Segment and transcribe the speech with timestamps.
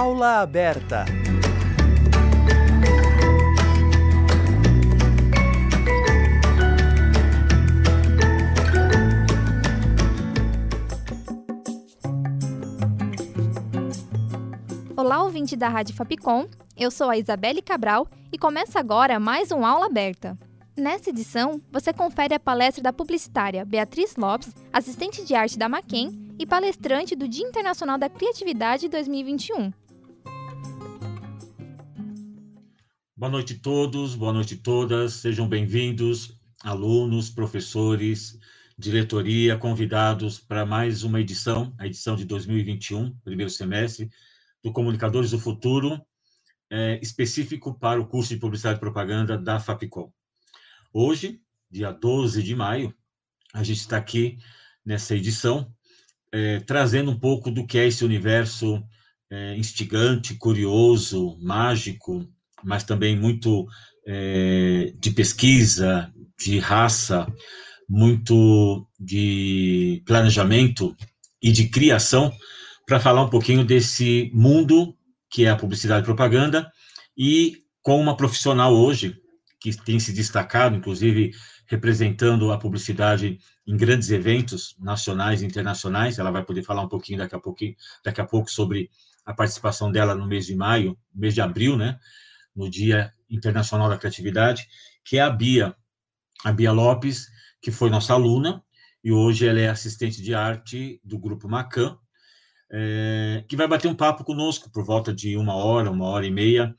[0.00, 1.04] Aula aberta.
[14.96, 16.48] Olá, ouvinte da Rádio Fapcom.
[16.74, 20.38] Eu sou a Isabelle Cabral e começa agora mais um Aula Aberta.
[20.74, 26.34] Nessa edição, você confere a palestra da publicitária Beatriz Lopes, assistente de arte da Maquem
[26.38, 29.78] e palestrante do Dia Internacional da Criatividade 2021.
[33.20, 38.38] Boa noite a todos, boa noite a todas, sejam bem-vindos, alunos, professores,
[38.78, 44.08] diretoria, convidados para mais uma edição, a edição de 2021, primeiro semestre,
[44.64, 46.00] do Comunicadores do Futuro,
[46.70, 50.10] é, específico para o curso de Publicidade e Propaganda da FAPCOM.
[50.90, 52.94] Hoje, dia 12 de maio,
[53.52, 54.38] a gente está aqui
[54.82, 55.70] nessa edição,
[56.32, 58.82] é, trazendo um pouco do que é esse universo
[59.28, 62.26] é, instigante, curioso, mágico,
[62.64, 63.66] mas também muito
[64.06, 67.26] é, de pesquisa, de raça,
[67.88, 70.96] muito de planejamento
[71.42, 72.32] e de criação,
[72.86, 74.96] para falar um pouquinho desse mundo
[75.30, 76.70] que é a publicidade e propaganda,
[77.16, 79.16] e com uma profissional hoje,
[79.60, 81.30] que tem se destacado, inclusive
[81.66, 86.18] representando a publicidade em grandes eventos nacionais e internacionais.
[86.18, 88.90] Ela vai poder falar um pouquinho daqui a pouquinho, daqui a pouco sobre
[89.24, 91.98] a participação dela no mês de maio, mês de abril, né,
[92.60, 94.68] no Dia Internacional da Criatividade,
[95.02, 95.74] que é a Bia,
[96.44, 97.26] a Bia Lopes,
[97.60, 98.62] que foi nossa aluna
[99.02, 101.96] e hoje ela é assistente de arte do grupo Macan,
[102.70, 106.30] é, que vai bater um papo conosco por volta de uma hora, uma hora e
[106.30, 106.74] meia,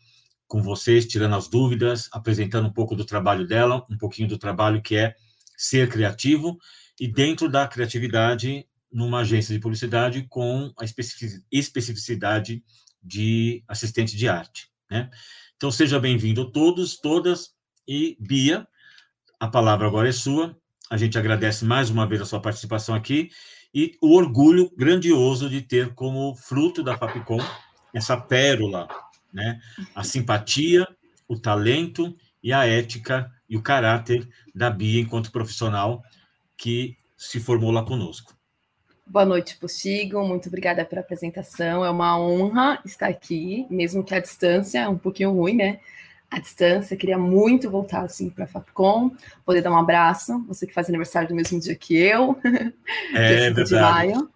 [0.48, 4.82] com vocês, tirando as dúvidas, apresentando um pouco do trabalho dela, um pouquinho do trabalho
[4.82, 5.16] que é
[5.58, 6.58] ser criativo
[7.00, 10.86] e dentro da criatividade numa agência de publicidade com a
[11.52, 12.64] especificidade
[13.02, 15.10] de assistente de arte, né?
[15.62, 17.54] Então seja bem-vindo todos, todas
[17.88, 18.68] e Bia,
[19.40, 20.58] a palavra agora é sua.
[20.90, 23.30] A gente agradece mais uma vez a sua participação aqui
[23.72, 27.38] e o orgulho grandioso de ter como fruto da Fapcom
[27.94, 28.88] essa pérola
[29.32, 29.62] né?
[29.94, 30.88] A simpatia,
[31.28, 36.02] o talento e a ética e o caráter da Bia enquanto profissional
[36.58, 38.36] que se formou lá conosco.
[39.12, 40.26] Boa noite, Postigo.
[40.26, 41.84] Muito obrigada pela apresentação.
[41.84, 45.82] É uma honra estar aqui, mesmo que a distância é um pouquinho ruim, né?
[46.30, 49.12] A distância, queria muito voltar assim para a Fapcom,
[49.46, 50.42] poder dar um abraço.
[50.48, 52.40] Você que faz aniversário do mesmo dia que eu,
[53.14, 54.30] é, dia de maio.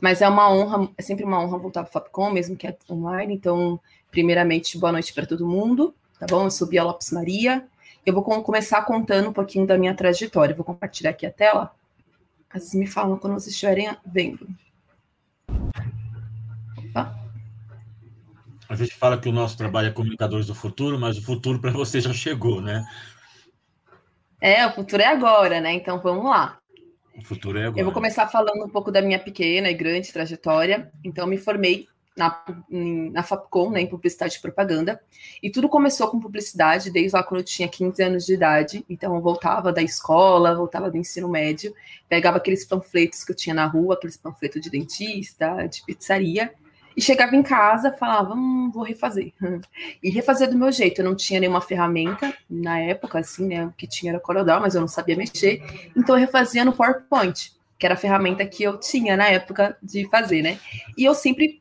[0.00, 2.76] Mas é uma honra, é sempre uma honra voltar para a Fapcom, mesmo que é
[2.90, 3.32] online.
[3.32, 3.78] Então,
[4.10, 6.42] primeiramente, boa noite para todo mundo, tá bom?
[6.42, 7.64] Eu sou Bia Lopes Maria.
[8.04, 10.56] Eu vou começar contando um pouquinho da minha trajetória.
[10.56, 11.72] vou compartilhar aqui a tela.
[12.52, 14.46] Vocês me falam quando vocês estiverem vendo.
[16.76, 17.18] Opa.
[18.68, 21.70] A gente fala que o nosso trabalho é comunicadores do futuro, mas o futuro para
[21.70, 22.86] você já chegou, né?
[24.40, 25.72] É, o futuro é agora, né?
[25.72, 26.58] Então vamos lá.
[27.16, 27.80] O futuro é agora.
[27.80, 30.90] Eu vou começar falando um pouco da minha pequena e grande trajetória.
[31.04, 31.86] Então, me formei
[32.16, 35.00] na, na FAPCOM, né, em Publicidade e Propaganda,
[35.42, 38.84] e tudo começou com publicidade desde lá quando eu tinha 15 anos de idade.
[38.88, 41.74] Então, eu voltava da escola, voltava do ensino médio,
[42.08, 46.52] pegava aqueles panfletos que eu tinha na rua, aqueles panfletos de dentista, de pizzaria,
[46.96, 49.32] e chegava em casa, falava, hum, vou refazer.
[50.02, 51.00] E refazer do meu jeito.
[51.00, 53.66] Eu não tinha nenhuma ferramenta na época, assim, né?
[53.66, 55.62] O que tinha era Corel mas eu não sabia mexer.
[55.96, 60.08] Então eu refazia no PowerPoint, que era a ferramenta que eu tinha na época de
[60.08, 60.58] fazer, né?
[60.98, 61.60] E eu sempre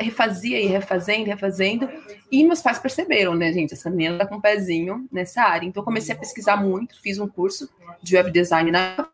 [0.00, 1.88] refazia e refazendo, refazendo.
[2.30, 3.74] E meus pais perceberam, né, gente?
[3.74, 5.66] Essa menina tá com um pezinho nessa área.
[5.66, 7.68] Então eu comecei a pesquisar muito, fiz um curso
[8.02, 9.08] de web design na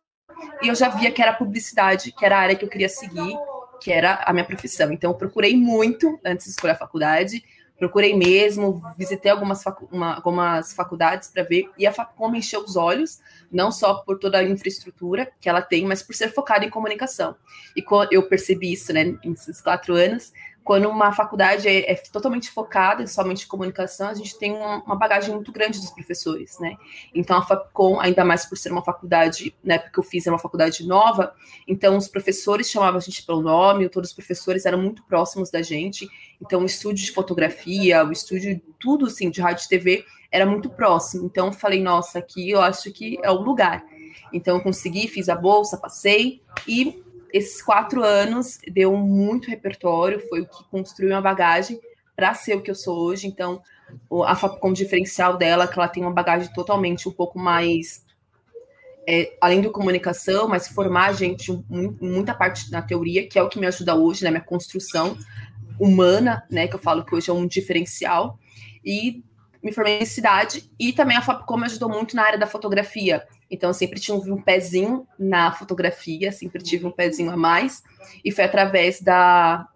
[0.61, 3.37] e eu já via que era publicidade, que era a área que eu queria seguir
[3.83, 4.93] que era a minha profissão.
[4.93, 7.45] Então, eu procurei muito antes de escolher a faculdade,
[7.77, 12.77] procurei mesmo, visitei algumas, facu uma, algumas faculdades para ver, e a Facom encheu os
[12.77, 13.19] olhos,
[13.51, 17.35] não só por toda a infraestrutura que ela tem, mas por ser focada em comunicação.
[17.77, 20.33] E eu percebi isso, né, nesses quatro anos,
[20.65, 25.35] quando uma faculdade é, é, totalmente focada somente em comunicação, a gente tem uma, bagagem
[25.35, 26.77] muito grande dos professores, né?
[27.15, 30.35] Então, a FAPCOM, ainda mais por ser uma faculdade, na época que eu fiz, era
[30.35, 31.35] uma faculdade nova,
[31.67, 35.63] então os professores chamavam a gente pelo nome, todos os professores eram muito próximos da
[35.63, 36.09] gente,
[36.41, 40.71] então o estúdio de fotografia, o estúdio, tudo assim, de rádio e TV, era muito
[40.71, 41.27] próximo.
[41.27, 43.85] Então, eu falei, nossa, aqui eu acho que é o lugar.
[44.33, 50.43] Então, eu consegui, fiz a bolsa, passei, e esses quatro anos deu muito repertório, foi
[50.43, 51.81] o que construiu uma bagagem
[52.15, 53.27] para ser o que eu sou hoje.
[53.27, 53.63] Então,
[54.25, 58.05] a Fapcom diferencial dela, que ela tem uma bagagem totalmente um pouco mais
[59.09, 63.49] é, além do comunicação, mas formar a gente muita parte na teoria, que é o
[63.49, 65.17] que me ajuda hoje na minha construção
[65.79, 68.39] humana, né, que eu falo que hoje é um diferencial,
[68.85, 69.25] e
[69.63, 73.27] me formei em cidade, e também a Fapcom me ajudou muito na área da fotografia,
[73.51, 77.83] então eu sempre tive um pezinho na fotografia, sempre tive um pezinho a mais,
[78.25, 79.69] e foi através da,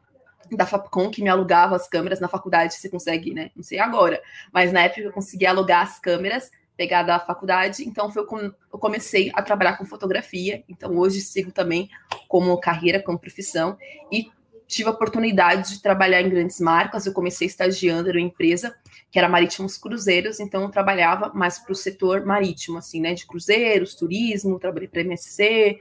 [0.51, 2.19] da Fapcom que me alugava as câmeras.
[2.19, 4.21] Na faculdade, você consegue, né, não sei agora,
[4.53, 9.31] mas na época eu conseguia alugar as câmeras, pegar da faculdade, então foi eu comecei
[9.35, 11.89] a trabalhar com fotografia, então hoje sigo também
[12.29, 13.79] como carreira, como profissão,
[14.13, 14.31] e
[14.67, 17.07] tive a oportunidade de trabalhar em grandes marcas.
[17.07, 18.77] Eu comecei estagiando em uma empresa
[19.11, 23.27] que era Marítimos Cruzeiros, então eu trabalhava mais para o setor marítimo, assim, né, de
[23.27, 25.79] cruzeiros, turismo, trabalhei para MSC.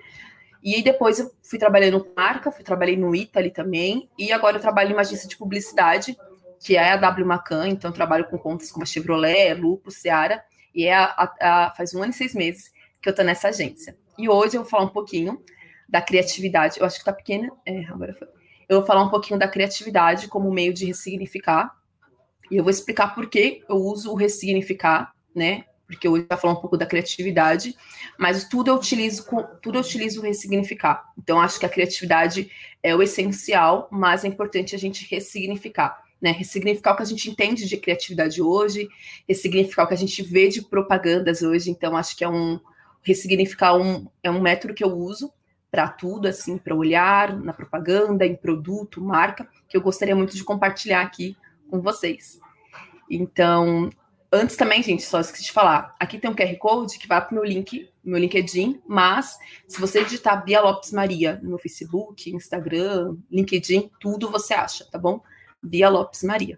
[0.63, 4.57] E aí depois eu fui trabalhando com marca, fui trabalhei no Italy também, e agora
[4.57, 6.17] eu trabalho em uma agência de publicidade,
[6.59, 10.43] que é a W Macan, então trabalho com contas como a Chevrolet, Lupo, Seara,
[10.73, 12.71] e é a, a, a, faz um ano e seis meses
[13.01, 13.97] que eu estou nessa agência.
[14.17, 15.41] E hoje eu vou falar um pouquinho
[15.87, 16.79] da criatividade.
[16.79, 17.51] Eu acho que está pequena.
[17.65, 18.27] É, agora foi
[18.67, 21.75] eu vou falar um pouquinho da criatividade como meio de ressignificar.
[22.49, 25.65] E eu vou explicar por que eu uso o ressignificar, né?
[25.87, 27.75] Porque hoje vai falar um pouco da criatividade,
[28.17, 29.25] mas tudo eu utilizo
[29.61, 31.03] tudo eu utilizo ressignificar.
[31.17, 32.49] Então acho que a criatividade
[32.81, 36.31] é o essencial, mas é importante a gente ressignificar, né?
[36.31, 38.87] Ressignificar o que a gente entende de criatividade hoje,
[39.27, 41.69] ressignificar o que a gente vê de propagandas hoje.
[41.69, 42.59] Então acho que é um
[43.03, 45.31] ressignificar um, é um método que eu uso
[45.75, 50.41] para tudo, assim, para olhar na propaganda, em produto, marca, que eu gostaria muito de
[50.41, 51.35] compartilhar aqui
[51.69, 52.39] com vocês.
[53.11, 53.89] Então,
[54.31, 57.31] antes também, gente, só esqueci de falar, aqui tem um QR Code que vai para
[57.31, 59.37] o meu link, meu LinkedIn, mas
[59.67, 65.19] se você digitar Bia Lopes Maria no Facebook, Instagram, LinkedIn, tudo você acha, tá bom?
[65.61, 66.57] Bia Lopes Maria.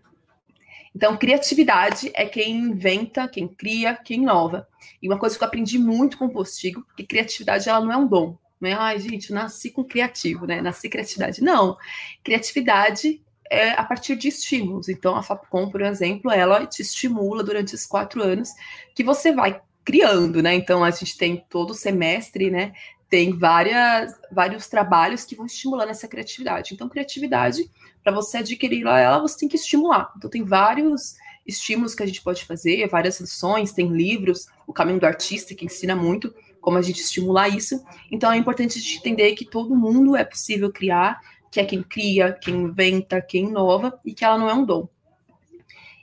[0.95, 4.67] Então, criatividade é quem inventa, quem cria, quem inova.
[5.01, 7.97] E uma coisa que eu aprendi muito com o Postigo, que criatividade ela não é
[7.97, 10.61] um dom, não é, ai, gente, nasci com criativo, né?
[10.61, 11.41] Nasci criatividade.
[11.43, 11.77] Não.
[12.23, 14.89] Criatividade é a partir de estímulos.
[14.89, 18.49] Então, a Fapcom, por exemplo, ela te estimula durante esses quatro anos
[18.95, 20.53] que você vai criando, né?
[20.53, 22.73] Então, a gente tem todo semestre, né?
[23.09, 26.73] Tem várias, vários trabalhos que vão estimulando essa criatividade.
[26.73, 27.71] Então, criatividade,
[28.03, 30.11] para você adquirir ela, você tem que estimular.
[30.17, 31.15] Então, tem vários
[31.45, 35.63] estímulos que a gente pode fazer, várias lições, tem livros, o Caminho do Artista, que
[35.63, 36.33] ensina muito
[36.67, 37.81] como a gente estimular isso.
[38.11, 41.17] Então é importante a gente entender que todo mundo é possível criar,
[41.49, 44.85] que é quem cria, quem inventa, quem inova e que ela não é um dom.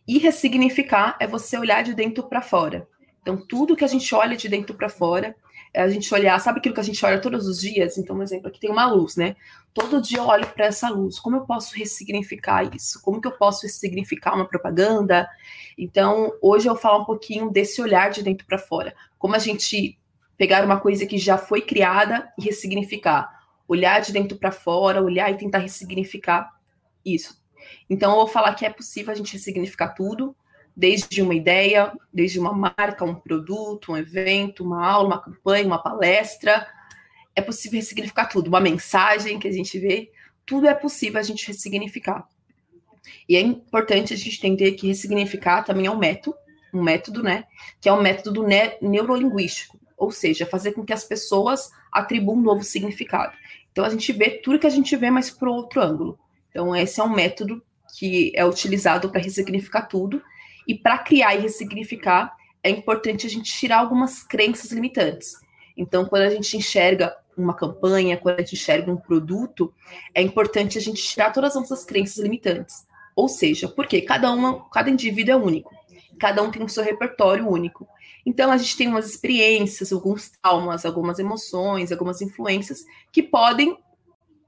[0.08, 2.88] E ressignificar é você olhar de dentro para fora.
[3.20, 5.36] Então tudo que a gente olha de dentro para fora
[5.74, 7.98] é a gente olhar, sabe aquilo que a gente olha todos os dias?
[7.98, 9.36] Então, por exemplo, aqui tem uma luz, né?
[9.74, 11.18] Todo dia eu olho para essa luz.
[11.18, 13.02] Como eu posso ressignificar isso?
[13.02, 15.28] Como que eu posso ressignificar uma propaganda?
[15.76, 18.94] Então, hoje eu vou falar um pouquinho desse olhar de dentro para fora.
[19.18, 19.98] Como a gente
[20.36, 23.30] pegar uma coisa que já foi criada e ressignificar.
[23.66, 26.50] Olhar de dentro para fora, olhar e tentar ressignificar
[27.04, 27.42] isso.
[27.88, 30.36] Então, eu vou falar que é possível a gente ressignificar tudo,
[30.76, 35.82] desde uma ideia, desde uma marca, um produto, um evento, uma aula, uma campanha, uma
[35.82, 36.66] palestra.
[37.34, 40.10] É possível ressignificar tudo, uma mensagem que a gente vê,
[40.44, 42.28] tudo é possível a gente ressignificar.
[43.28, 46.36] E é importante a gente entender que ressignificar também é um método,
[46.72, 47.44] um método, né?
[47.80, 52.42] Que é um método ne neurolinguístico ou seja, fazer com que as pessoas atribuam um
[52.42, 53.32] novo significado.
[53.72, 56.18] Então a gente vê tudo que a gente vê, mas por outro ângulo.
[56.50, 57.62] Então esse é um método
[57.98, 60.22] que é utilizado para ressignificar tudo
[60.66, 65.34] e para criar e ressignificar é importante a gente tirar algumas crenças limitantes.
[65.76, 69.72] Então quando a gente enxerga uma campanha, quando a gente enxerga um produto,
[70.14, 72.86] é importante a gente tirar todas as nossas crenças limitantes.
[73.16, 75.74] Ou seja, porque cada uma, cada indivíduo é único,
[76.18, 77.86] cada um tem o seu repertório único.
[78.26, 83.76] Então, a gente tem umas experiências, alguns traumas, algumas emoções, algumas influências que podem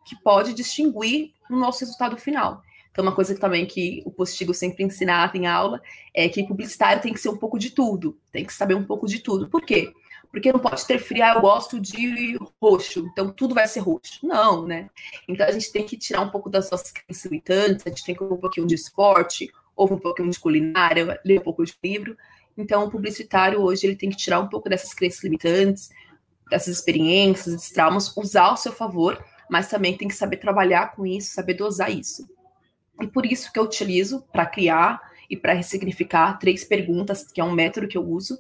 [0.06, 2.62] que pode distinguir o nosso resultado final.
[2.90, 5.83] Então, uma coisa também que o Postigo sempre ensinava em aula
[6.14, 9.06] é que publicitário tem que ser um pouco de tudo, tem que saber um pouco
[9.06, 9.49] de tudo.
[9.50, 9.92] Por quê?
[10.30, 14.26] Porque não pode ter frio, ah, eu gosto de roxo, então tudo vai ser roxo.
[14.26, 14.88] Não, né?
[15.28, 18.14] Então a gente tem que tirar um pouco das nossas crenças limitantes, a gente tem
[18.14, 22.16] que um pouquinho de esporte, ou um pouquinho de culinária, ler um pouco de livro,
[22.56, 25.90] então, o publicitário hoje ele tem que tirar um pouco dessas crenças limitantes,
[26.50, 31.06] dessas experiências, desses traumas, usar ao seu favor, mas também tem que saber trabalhar com
[31.06, 32.28] isso, saber dosar isso.
[33.00, 37.44] E por isso que eu utilizo para criar e para ressignificar três perguntas, que é
[37.44, 38.38] um método que eu uso,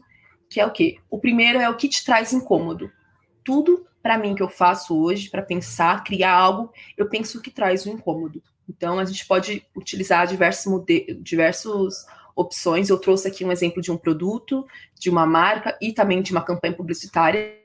[0.48, 0.98] que é o quê?
[1.10, 2.90] O primeiro é o que te traz incômodo.
[3.44, 7.86] Tudo para mim que eu faço hoje, para pensar, criar algo, eu penso que traz
[7.86, 8.40] um incômodo.
[8.68, 10.72] Então, a gente pode utilizar diversos,
[11.20, 12.06] diversos
[12.36, 12.90] opções.
[12.90, 16.44] Eu trouxe aqui um exemplo de um produto, de uma marca e também de uma
[16.44, 17.56] campanha publicitária,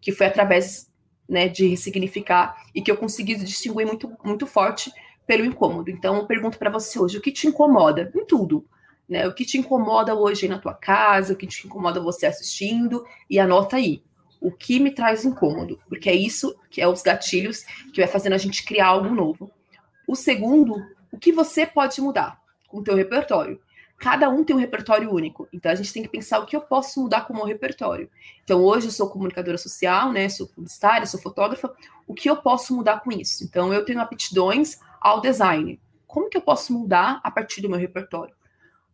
[0.00, 0.88] que foi através
[1.28, 4.92] né, de ressignificar e que eu consegui distinguir muito, muito forte
[5.26, 5.90] pelo incômodo.
[5.90, 8.10] Então, eu pergunto para você hoje, o que te incomoda?
[8.14, 8.66] Em tudo.
[9.08, 9.26] Né?
[9.26, 13.38] O que te incomoda hoje na tua casa, o que te incomoda você assistindo, e
[13.38, 14.02] anota aí.
[14.40, 15.78] O que me traz incômodo?
[15.88, 19.50] Porque é isso que é os gatilhos que vai fazendo a gente criar algo novo.
[20.08, 20.76] O segundo,
[21.12, 23.60] o que você pode mudar com o teu repertório?
[24.00, 26.62] Cada um tem um repertório único, então a gente tem que pensar o que eu
[26.62, 28.10] posso mudar com o meu repertório.
[28.42, 30.26] Então hoje eu sou comunicadora social, né?
[30.30, 31.70] Sou publicitária, sou fotógrafa.
[32.06, 33.44] O que eu posso mudar com isso?
[33.44, 35.78] Então eu tenho aptidões ao design.
[36.06, 38.34] Como que eu posso mudar a partir do meu repertório?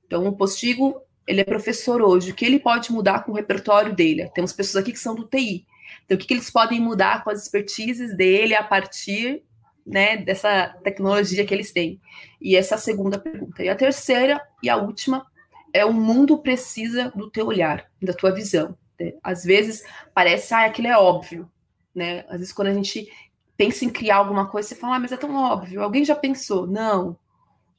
[0.05, 3.95] Então o Postigo ele é professor hoje, o que ele pode mudar com o repertório
[3.95, 4.29] dele?
[4.35, 5.67] Temos pessoas aqui que são do TI.
[6.05, 9.43] Então, o que, que eles podem mudar com as expertises dele a partir
[9.87, 12.01] né, dessa tecnologia que eles têm?
[12.41, 13.63] E essa é a segunda pergunta.
[13.63, 15.27] E a terceira e a última
[15.73, 18.77] é o mundo precisa do teu olhar, da tua visão.
[18.99, 19.13] Né?
[19.23, 21.51] Às vezes parece, ah, aquilo é óbvio.
[21.95, 22.25] Né?
[22.29, 23.09] Às vezes, quando a gente
[23.57, 25.83] pensa em criar alguma coisa, você fala, ah, mas é tão óbvio.
[25.83, 26.67] Alguém já pensou?
[26.67, 27.17] Não.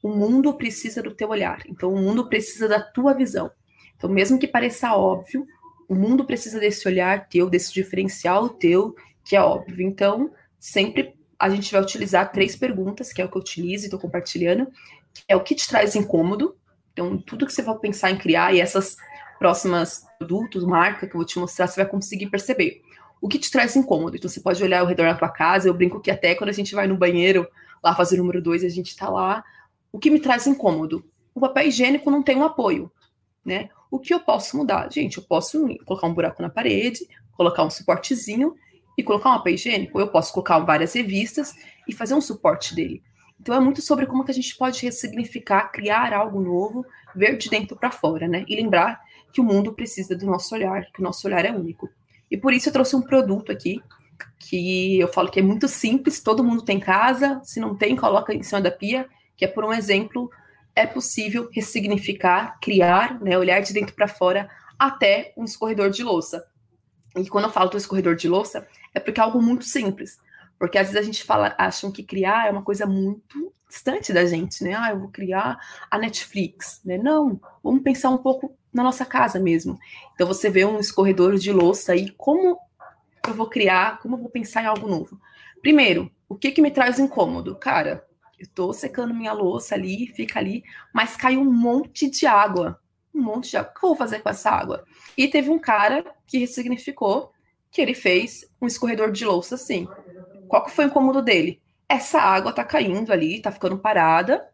[0.02, 1.62] O mundo precisa do teu olhar.
[1.66, 3.50] Então, o mundo precisa da tua visão.
[3.96, 5.44] Então, mesmo que pareça óbvio,
[5.88, 9.84] o mundo precisa desse olhar teu, desse diferencial teu, que é óbvio.
[9.84, 13.86] Então, sempre a gente vai utilizar três perguntas, que é o que eu utilizo e
[13.86, 14.66] estou compartilhando,
[15.14, 16.56] que é o que te traz incômodo.
[16.92, 18.96] Então, tudo que você vai pensar em criar e essas
[19.38, 22.82] próximas produtos, marca que eu vou te mostrar, você vai conseguir perceber.
[23.20, 24.16] O que te traz incômodo?
[24.16, 25.68] Então, você pode olhar ao redor da tua casa.
[25.68, 27.46] Eu brinco que até quando a gente vai no banheiro,
[27.82, 29.44] lá fazer o número dois, a gente está lá
[29.92, 31.04] o que me traz incômodo?
[31.34, 32.90] O papel higiênico não tem um apoio,
[33.44, 33.68] né?
[33.90, 34.90] O que eu posso mudar?
[34.92, 38.54] Gente, eu posso colocar um buraco na parede, colocar um suportezinho
[38.98, 39.98] e colocar um papel higiênico.
[39.98, 41.54] Eu posso colocar várias revistas
[41.86, 43.02] e fazer um suporte dele.
[43.40, 47.48] Então é muito sobre como que a gente pode ressignificar, criar algo novo, ver de
[47.48, 48.44] dentro para fora, né?
[48.48, 49.00] E lembrar
[49.32, 51.88] que o mundo precisa do nosso olhar, que o nosso olhar é único.
[52.30, 53.80] E por isso eu trouxe um produto aqui
[54.38, 58.34] que eu falo que é muito simples, todo mundo tem casa, se não tem, coloca
[58.34, 60.28] em cima da pia que é por um exemplo,
[60.74, 66.44] é possível ressignificar, criar, né, olhar de dentro para fora até um escorredor de louça.
[67.16, 70.18] E quando eu falo do escorredor de louça, é porque é algo muito simples.
[70.58, 74.24] Porque às vezes a gente fala, acham que criar é uma coisa muito distante da
[74.24, 74.74] gente, né?
[74.74, 75.58] Ah, eu vou criar
[75.90, 76.98] a Netflix, né?
[76.98, 79.78] Não, vamos pensar um pouco na nossa casa mesmo.
[80.14, 82.58] Então você vê um escorredor de louça aí, como
[83.26, 85.20] eu vou criar, como eu vou pensar em algo novo?
[85.60, 87.56] Primeiro, o que que me traz incômodo?
[87.56, 88.04] Cara,
[88.38, 90.62] eu tô secando minha louça ali, fica ali,
[90.92, 92.80] mas cai um monte de água.
[93.18, 93.70] Um monte de água.
[93.70, 94.84] O que eu vou fazer com essa água?
[95.16, 97.32] E teve um cara que ressignificou
[97.70, 99.88] que ele fez um escorredor de louça assim.
[100.46, 101.60] Qual que foi o incômodo dele?
[101.88, 104.48] Essa água tá caindo ali, tá ficando parada,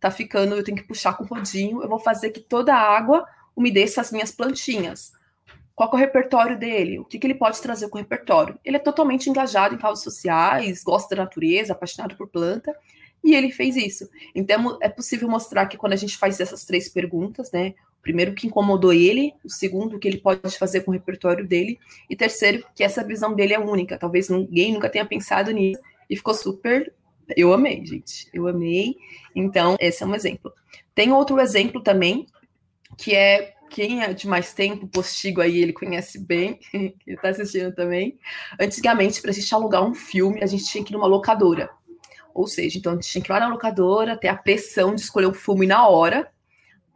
[0.00, 2.80] tá ficando, eu tenho que puxar com o rodinho, eu vou fazer que toda a
[2.80, 5.12] água umedeça as minhas plantinhas.
[5.74, 6.98] Qual é o repertório dele?
[6.98, 8.58] O que, que ele pode trazer com o repertório?
[8.64, 12.74] Ele é totalmente engajado em causas sociais, gosta da natureza, apaixonado por planta,
[13.22, 14.08] e ele fez isso.
[14.34, 17.74] Então é possível mostrar que quando a gente faz essas três perguntas, né?
[18.02, 21.78] Primeiro que incomodou ele, o segundo o que ele pode fazer com o repertório dele,
[22.08, 23.98] e terceiro que essa visão dele é única.
[23.98, 26.92] Talvez ninguém nunca tenha pensado nisso e ficou super.
[27.36, 28.28] Eu amei, gente.
[28.32, 28.96] Eu amei.
[29.34, 30.52] Então esse é um exemplo.
[30.94, 32.26] Tem outro exemplo também
[32.96, 37.74] que é quem é de mais tempo, postigo aí, ele conhece bem, ele está assistindo
[37.74, 38.18] também.
[38.58, 41.70] Antigamente, para a gente alugar um filme, a gente tinha que ir numa locadora.
[42.34, 45.02] Ou seja, então a gente tinha que ir lá na locadora, ter a pressão de
[45.02, 46.30] escolher o um filme na hora,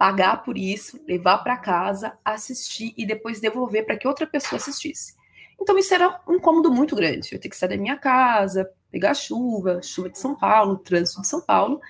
[0.02, 5.14] pagar por isso, levar para casa, assistir e depois devolver para que outra pessoa assistisse.
[5.60, 7.28] Então isso era um incômodo muito grande.
[7.30, 11.28] Eu tinha que sair da minha casa, pegar chuva, chuva de São Paulo, trânsito de
[11.28, 11.80] São Paulo,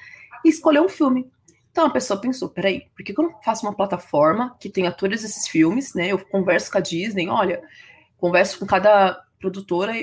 [0.45, 1.33] e escolher um filme.
[1.71, 5.25] Então a pessoa pensou, peraí, por que eu não faço uma plataforma que tenha todos
[5.25, 6.09] esses filmes, né?
[6.09, 7.63] Eu converso com a Disney, olha,
[8.19, 9.95] converso com cada produtora,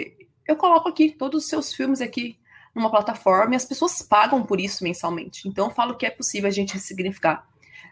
[0.48, 2.40] eu coloco aqui todos os seus filmes aqui
[2.74, 5.48] numa plataforma e as pessoas pagam por isso mensalmente.
[5.48, 7.48] Então, eu falo que é possível a gente ressignificar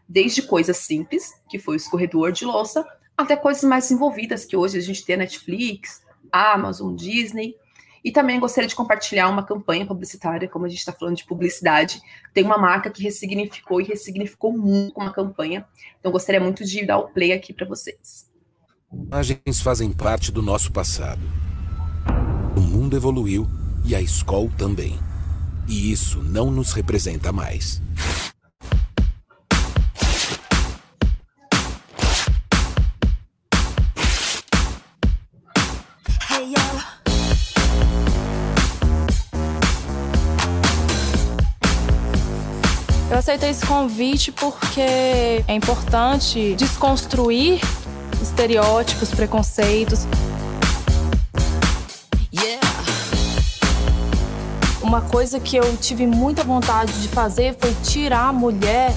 [0.08, 2.86] desde coisas simples, que foi o escorredor de louça,
[3.18, 7.56] até coisas mais envolvidas, que hoje a gente tem a Netflix, Amazon, Disney.
[8.04, 12.00] E também gostaria de compartilhar uma campanha publicitária, como a gente está falando de publicidade.
[12.34, 15.66] Tem uma marca que ressignificou e ressignificou muito com uma campanha.
[16.00, 18.30] Então, gostaria muito de dar o play aqui para vocês.
[18.94, 21.22] Imagens fazem parte do nosso passado.
[22.56, 23.46] O mundo evoluiu
[23.84, 24.98] e a escola também.
[25.68, 27.82] E isso não nos representa mais.
[43.28, 47.60] Aceitei esse convite porque é importante desconstruir
[48.22, 50.08] estereótipos, preconceitos
[54.82, 58.94] Uma coisa que eu tive muita vontade de fazer foi tirar a mulher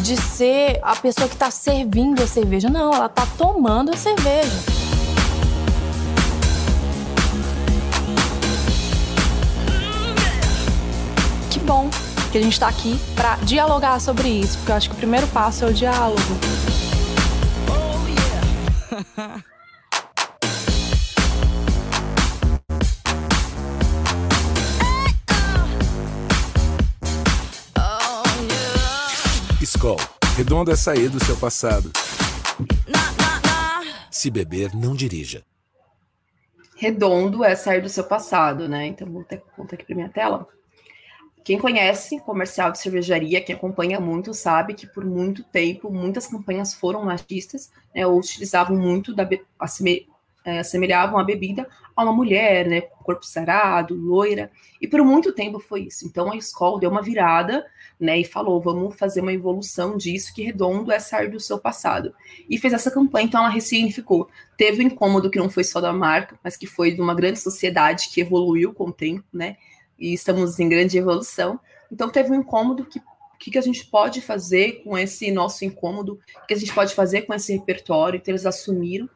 [0.00, 2.70] de ser a pessoa que está servindo a cerveja.
[2.70, 4.52] Não, ela está tomando a cerveja.
[11.50, 11.90] Que bom
[12.32, 15.28] que a gente está aqui para dialogar sobre isso, porque eu acho que o primeiro
[15.28, 16.18] passo é o diálogo.
[17.68, 19.42] Oh, yeah.
[29.60, 29.98] Skol.
[30.34, 31.92] Redondo é sair do seu passado.
[34.10, 35.44] Se beber, não dirija.
[36.76, 38.86] Redondo é sair do seu passado, né?
[38.86, 40.48] Então vou ter conta aqui para minha tela.
[41.44, 46.72] Quem conhece comercial de cervejaria, quem acompanha muito, sabe que por muito tempo muitas campanhas
[46.72, 49.28] foram machistas, né, ou utilizavam muito da
[50.44, 55.60] é, assemelhavam a bebida a uma mulher, né, corpo sarado, loira, e por muito tempo
[55.60, 56.06] foi isso.
[56.06, 57.64] Então a escola deu uma virada,
[57.98, 62.12] né, e falou, vamos fazer uma evolução disso, que redondo é sair do seu passado.
[62.48, 64.28] E fez essa campanha, então ela ressignificou.
[64.56, 67.14] Teve o um incômodo que não foi só da marca, mas que foi de uma
[67.14, 69.56] grande sociedade que evoluiu com o tempo, né,
[70.02, 71.60] e estamos em grande evolução.
[71.90, 76.20] Então teve um incômodo que o que, a gente pode fazer com esse nosso incômodo,
[76.44, 79.08] o que a gente pode fazer com esse repertório, então eles assumiram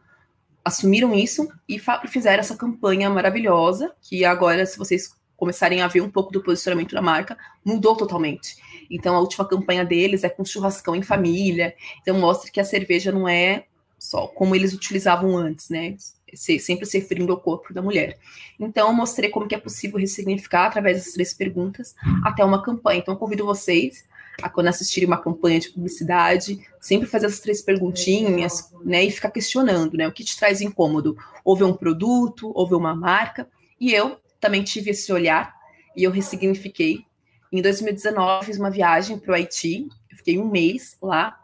[0.64, 6.10] assumiram isso e fizeram essa campanha maravilhosa, que agora, se vocês começarem a ver um
[6.10, 8.56] pouco do posicionamento da marca, mudou totalmente.
[8.90, 13.12] Então, a última campanha deles é com churrascão em família, então mostra que a cerveja
[13.12, 13.66] não é
[13.96, 15.96] só como eles utilizavam antes, né?
[16.34, 18.18] Sempre se referindo ao corpo da mulher.
[18.58, 23.00] Então, mostrei como que é possível ressignificar através dessas três perguntas até uma campanha.
[23.00, 24.04] Então, convido vocês
[24.42, 29.30] a quando assistirem uma campanha de publicidade, sempre fazer essas três perguntinhas, né, e ficar
[29.30, 31.16] questionando, né, o que te traz incômodo?
[31.44, 33.48] Houve um produto, houve uma marca?
[33.80, 35.54] E eu também tive esse olhar
[35.96, 37.04] e eu ressignifiquei.
[37.50, 41.38] Em 2019 fiz uma viagem para o Haiti, eu fiquei um mês lá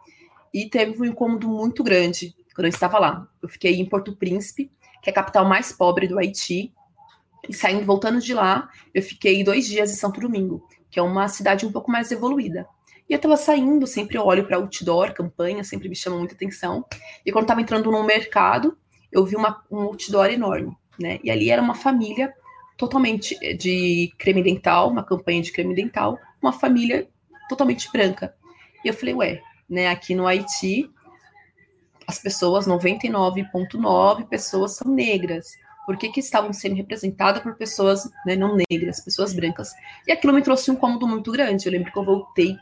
[0.53, 3.29] e teve um incômodo muito grande quando eu estava lá.
[3.43, 4.71] Eu fiquei em Porto Príncipe,
[5.03, 6.73] que é a capital mais pobre do Haiti,
[7.49, 11.27] e saindo, voltando de lá, eu fiquei dois dias em Santo Domingo, que é uma
[11.29, 12.67] cidade um pouco mais evoluída.
[13.09, 16.85] E eu tava saindo, sempre olho para outdoor, campanha, sempre me chama muita atenção.
[17.27, 18.79] E quando tava entrando no mercado,
[19.11, 21.19] eu vi uma, um outdoor enorme, né?
[21.23, 22.33] E ali era uma família
[22.79, 27.09] totalmente eh, de creme dental, uma campanha de creme dental, uma família
[27.49, 28.35] totalmente branca.
[28.85, 30.91] E eu falei, ué, né, aqui no Haiti,
[32.12, 38.37] as pessoas, 99,9 pessoas são negras por que, que estavam sendo representadas por pessoas né,
[38.37, 39.72] não negras, pessoas brancas.
[40.07, 41.66] E aquilo me trouxe um cômodo muito grande.
[41.66, 42.57] Eu lembro que eu voltei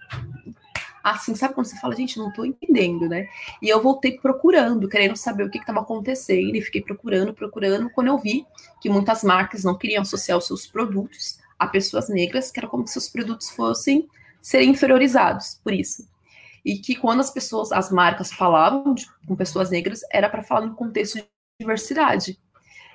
[1.03, 3.27] assim, sabe quando você fala, gente, não estou entendendo, né?
[3.61, 8.09] E eu voltei procurando, querendo saber o que estava acontecendo, e fiquei procurando, procurando, quando
[8.09, 8.47] eu vi
[8.81, 12.87] que muitas marcas não queriam associar os seus produtos a pessoas negras, que era como
[12.87, 14.09] se seus produtos fossem
[14.43, 16.07] serem inferiorizados por isso.
[16.65, 20.67] E que quando as pessoas, as marcas falavam de, com pessoas negras, era para falar
[20.67, 21.27] no contexto de
[21.59, 22.39] diversidade.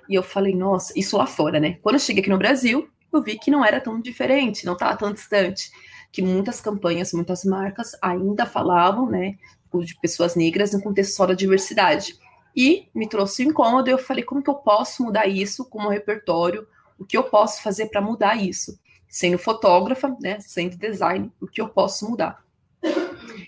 [0.08, 1.78] E eu falei, nossa, isso lá fora, né?
[1.82, 4.96] Quando eu cheguei aqui no Brasil, eu vi que não era tão diferente, não estava
[4.98, 5.72] tão distante.
[6.12, 9.38] Que muitas campanhas, muitas marcas ainda falavam, né,
[9.84, 12.18] de pessoas negras no contexto só da diversidade.
[12.56, 15.90] E me trouxe um incômodo, e eu falei, como que eu posso mudar isso como
[15.90, 16.66] repertório?
[16.98, 18.80] O que eu posso fazer para mudar isso?
[19.10, 22.45] Sendo fotógrafa, né, sendo design, o que eu posso mudar?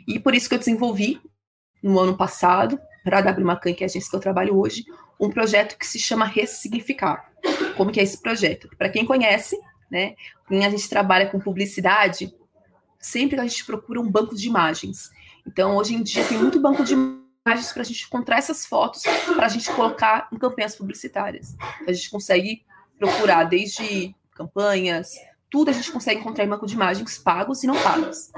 [0.08, 1.22] E por isso que eu desenvolvi,
[1.84, 4.86] no ano passado, para a W Macan, que é a agência que eu trabalho hoje,
[5.20, 7.32] um projeto que se chama Ressignificar.
[7.76, 8.70] Como que é esse projeto?
[8.78, 9.58] Para quem conhece,
[9.92, 10.16] né,
[10.48, 12.34] quem a gente trabalha com publicidade,
[13.00, 15.12] sempre a gente procura um banco de imagens.
[15.46, 19.04] Então, hoje em dia tem muito banco de imagens para a gente encontrar essas fotos
[19.36, 21.56] para a gente colocar em campanhas publicitárias.
[21.88, 22.66] A gente consegue
[23.00, 25.14] procurar desde campanhas,
[25.50, 28.32] tudo a gente consegue encontrar em banco de imagens pagos e não pagos.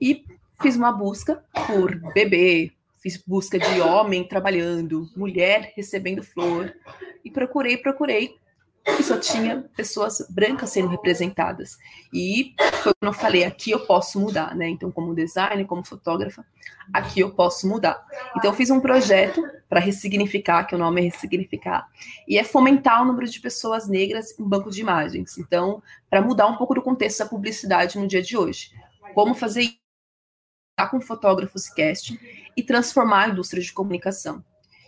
[0.00, 0.24] E
[0.60, 6.74] fiz uma busca por bebê, fiz busca de homem trabalhando, mulher recebendo flor,
[7.24, 8.36] e procurei, procurei,
[8.98, 11.76] e só tinha pessoas brancas sendo representadas.
[12.12, 14.68] E foi quando eu falei, aqui eu posso mudar, né?
[14.68, 16.44] Então, como designer, como fotógrafa,
[16.92, 18.02] aqui eu posso mudar.
[18.36, 21.86] Então, eu fiz um projeto para ressignificar, que o nome é ressignificar,
[22.26, 25.36] e é fomentar o número de pessoas negras em banco de imagens.
[25.36, 28.72] Então, para mudar um pouco do contexto da publicidade no dia de hoje.
[29.14, 29.78] Como fazer?
[30.86, 32.18] Com fotógrafos casting
[32.56, 34.44] e transformar a indústria de comunicação.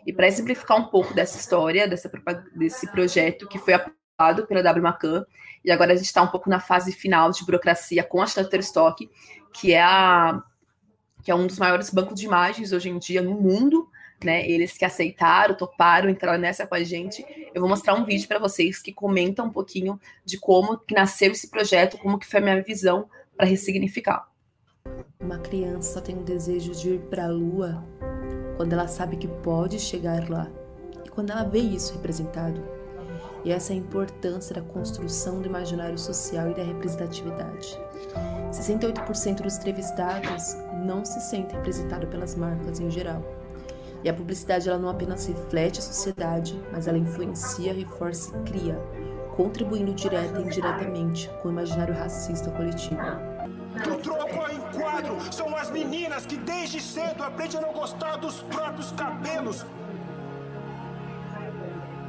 [0.07, 2.11] E para exemplificar um pouco dessa história, dessa,
[2.55, 5.25] desse projeto que foi aprovado pela W Macan,
[5.65, 9.11] e agora a gente está um pouco na fase final de burocracia com a Shutterstock,
[9.53, 10.43] que é a
[11.23, 13.87] que é um dos maiores bancos de imagens hoje em dia no mundo,
[14.25, 14.49] né?
[14.49, 17.23] Eles que aceitaram, toparam entrar nessa com a gente.
[17.55, 21.33] Eu vou mostrar um vídeo para vocês que comenta um pouquinho de como que nasceu
[21.33, 24.30] esse projeto, como que foi a minha visão para ressignificar.
[25.21, 27.85] Uma criança só tem um desejo de ir para a lua
[28.57, 30.49] quando ela sabe que pode chegar lá
[31.05, 32.61] e quando ela vê isso representado.
[33.45, 37.79] E essa é a importância da construção do imaginário social e da representatividade.
[38.51, 43.23] 68% dos entrevistados não se sentem representados pelas marcas em geral.
[44.03, 48.79] E a publicidade ela não apenas reflete a sociedade, mas ela influencia, reforça e cria,
[49.37, 53.01] contribuindo direta e indiretamente com o imaginário racista coletivo.
[53.87, 58.43] O troco ao enquadro são as meninas que desde cedo aprendem a não gostar dos
[58.43, 59.65] próprios cabelos.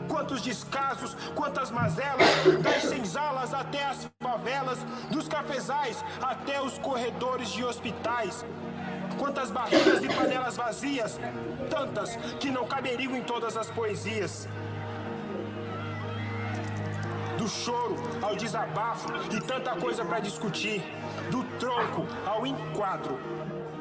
[0.07, 2.27] Quantos descasos, quantas mazelas,
[2.61, 4.79] das senzalas até as favelas,
[5.09, 8.45] dos cafezais até os corredores de hospitais.
[9.17, 11.19] Quantas barrigas e panelas vazias,
[11.69, 14.47] tantas que não caberiam em todas as poesias.
[17.41, 20.83] Do choro ao desabafo e tanta coisa para discutir.
[21.31, 23.19] Do tronco ao enquadro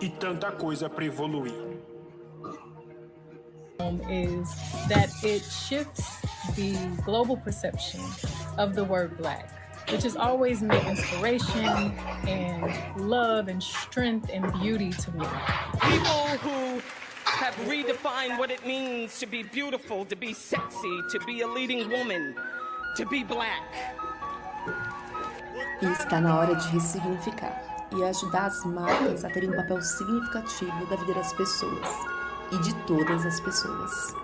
[0.00, 1.52] e tanta coisa para evoluir.
[4.08, 4.48] Is
[4.88, 6.22] that it shifts
[6.56, 6.72] the
[7.04, 8.00] global perception
[8.56, 9.50] of the word black.
[9.90, 11.92] which has always meant inspiration
[12.26, 15.26] and love and strength and beauty to me.
[15.82, 16.80] People who
[17.24, 21.90] have redefined what it means to be beautiful, to be sexy, to be a leading
[21.90, 22.59] woman, to be black.
[25.82, 30.86] E está na hora de ressignificar e ajudar as marcas a terem um papel significativo
[30.86, 31.88] da vida das pessoas
[32.52, 34.14] e de todas as pessoas.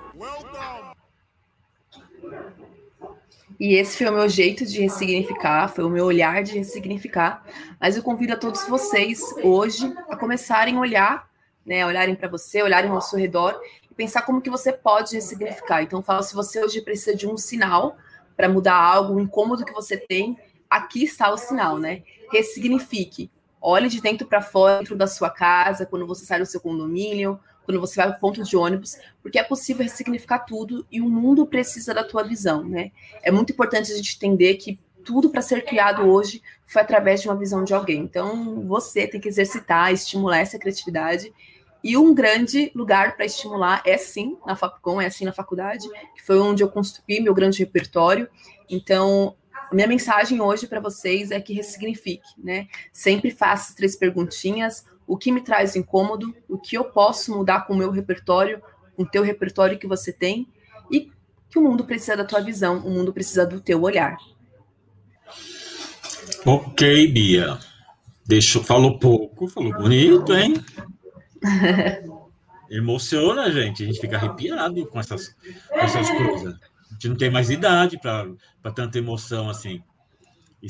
[3.59, 7.43] E esse foi o meu jeito de ressignificar, foi o meu olhar de ressignificar.
[7.81, 11.31] Mas eu convido a todos vocês hoje a começarem a olhar,
[11.65, 13.59] né, olharem para você, olharem ao seu redor
[13.91, 15.83] e pensar como que você pode ressignificar.
[15.83, 17.97] Então, falo se você hoje precisa de um sinal
[18.37, 20.37] para mudar algo, um incômodo que você tem,
[20.69, 22.03] aqui está o sinal, né?
[22.31, 23.31] Ressignifique.
[23.61, 27.41] Olhe de dentro para fora, dentro da sua casa, quando você sai do seu condomínio,
[27.65, 31.09] quando você vai para o ponto de ônibus, porque é possível ressignificar tudo e o
[31.11, 32.93] mundo precisa da tua visão, né?
[33.23, 37.29] É muito importante a gente entender que tudo para ser criado hoje foi através de
[37.29, 38.01] uma visão de alguém.
[38.01, 41.33] Então, você tem que exercitar, estimular essa criatividade.
[41.87, 46.21] E um grande lugar para estimular é sim na Fapcom, é assim na faculdade, que
[46.21, 48.29] foi onde eu construí meu grande repertório.
[48.69, 49.37] Então,
[49.71, 52.67] a minha mensagem hoje para vocês é que ressignifique, né?
[52.93, 57.75] Sempre faça três perguntinhas, o que me traz incômodo, o que eu posso mudar com
[57.75, 58.61] o meu repertório,
[58.97, 60.49] com o teu repertório que você tem,
[60.91, 61.13] e
[61.49, 64.17] que o mundo precisa da tua visão, o mundo precisa do teu olhar.
[66.45, 67.61] Ok, Bia.
[68.27, 70.55] Deixou, falou pouco, falou bonito, hein?
[72.71, 73.83] Emociona, gente.
[73.83, 75.29] A gente fica arrepiado com essas,
[75.69, 76.55] com essas coisas.
[76.91, 79.83] A gente não tem mais idade para tanta emoção assim.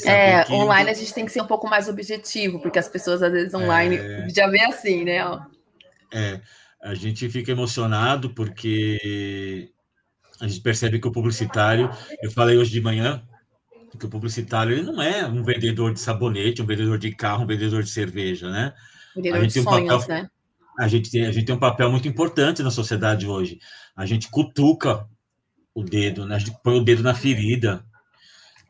[0.04, 0.52] É, que...
[0.52, 3.54] online a gente tem que ser um pouco mais objetivo, porque as pessoas às vezes
[3.54, 4.28] online é...
[4.28, 5.20] já vê assim, né?
[6.12, 6.40] É,
[6.82, 9.70] a gente fica emocionado porque
[10.40, 11.90] a gente percebe que o publicitário,
[12.22, 13.22] eu falei hoje de manhã,
[13.98, 17.46] que o publicitário ele não é um vendedor de sabonete, um vendedor de carro, um
[17.46, 18.74] vendedor de cerveja, né?
[19.14, 20.30] Vendedor a gente de sonhos, um papel, né?
[20.78, 23.58] A gente, tem, a gente tem um papel muito importante na sociedade hoje.
[23.94, 25.08] A gente cutuca
[25.74, 26.36] o dedo, né?
[26.36, 27.84] a gente põe o dedo na ferida,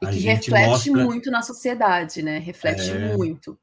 [0.03, 1.05] e que reflete mostra...
[1.05, 2.39] muito na sociedade, né?
[2.39, 3.17] Reflete é...
[3.17, 3.59] muito.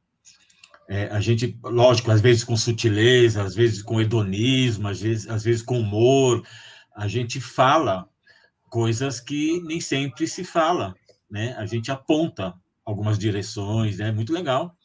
[0.90, 5.44] É, a gente, lógico, às vezes com sutileza, às vezes com hedonismo, às vezes, às
[5.44, 6.44] vezes com humor,
[6.96, 8.08] a gente fala
[8.70, 10.94] coisas que nem sempre se fala,
[11.30, 11.56] né?
[11.58, 12.54] A gente aponta
[12.86, 14.12] algumas direções, é né?
[14.12, 14.76] muito legal.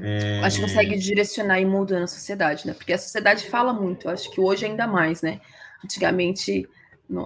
[0.00, 0.40] É...
[0.42, 2.74] Acho que consegue direcionar e mudar na sociedade, né?
[2.74, 5.40] Porque a sociedade fala muito, acho que hoje ainda mais, né?
[5.84, 6.68] Antigamente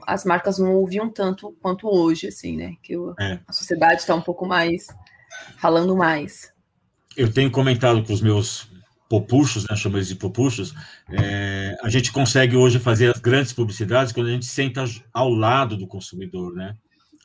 [0.07, 2.75] as marcas não ouviam tanto quanto hoje, assim, né?
[2.83, 3.39] Que é.
[3.47, 4.89] a sociedade está um pouco mais
[5.59, 6.53] falando mais.
[7.17, 8.69] Eu tenho comentado com os meus
[9.09, 10.75] popuchos, né, chamo eles de popuchos,
[11.11, 15.77] é, a gente consegue hoje fazer as grandes publicidades quando a gente senta ao lado
[15.77, 16.77] do consumidor, né?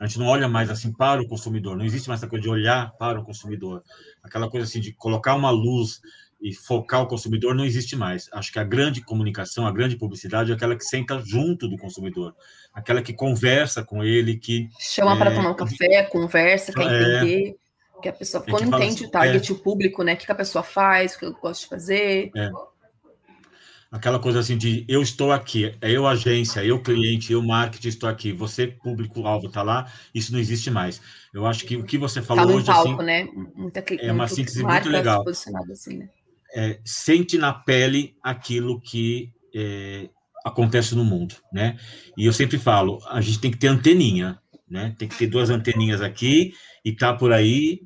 [0.01, 2.49] A gente não olha mais assim para o consumidor, não existe mais essa coisa de
[2.49, 3.83] olhar para o consumidor.
[4.23, 6.01] Aquela coisa assim de colocar uma luz
[6.41, 8.27] e focar o consumidor não existe mais.
[8.33, 12.35] Acho que a grande comunicação, a grande publicidade é aquela que senta junto do consumidor,
[12.73, 17.17] aquela que conversa com ele, que chama é, para tomar um café, conversa, quer é,
[17.17, 17.55] entender,
[18.01, 20.35] que a pessoa quando entende assim, o target, é, o público, né, o que a
[20.35, 22.31] pessoa faz, o que eu gosto de fazer.
[22.35, 22.49] É.
[23.91, 28.07] Aquela coisa assim de eu estou aqui, é eu agência, eu cliente, eu marketing estou
[28.09, 31.01] aqui, você público-alvo está lá, isso não existe mais.
[31.33, 33.27] Eu acho que o que você falou tá hoje palco, assim, né?
[33.53, 35.27] Muita, é uma síntese muito legal.
[35.27, 36.09] Assim, né?
[36.53, 40.09] é, sente na pele aquilo que é,
[40.45, 41.77] acontece no mundo, né?
[42.17, 44.95] E eu sempre falo, a gente tem que ter anteninha, né?
[44.97, 47.81] Tem que ter duas anteninhas aqui e tá por aí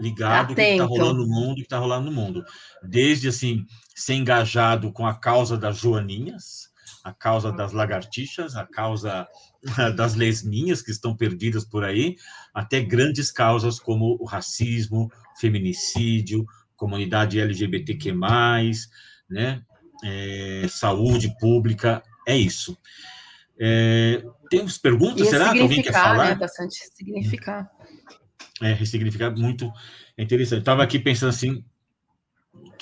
[0.00, 2.44] ligado o que está rolando no mundo, o que está rolando no mundo.
[2.82, 6.70] Desde assim, ser engajado com a causa das joaninhas,
[7.02, 9.28] a causa das lagartixas, a causa
[9.96, 12.16] das lesminhas que estão perdidas por aí,
[12.52, 18.12] até grandes causas como o racismo, feminicídio, comunidade LGBTQ+,
[19.30, 19.62] né?
[20.04, 22.76] É, saúde pública, é isso.
[23.58, 25.28] É, temos perguntas?
[25.28, 26.30] Será que alguém quer falar?
[26.30, 26.34] Né?
[26.34, 27.70] Bastante significar.
[28.60, 29.70] É, ressignificar muito
[30.16, 30.60] é interessante.
[30.60, 31.64] Estava aqui pensando assim,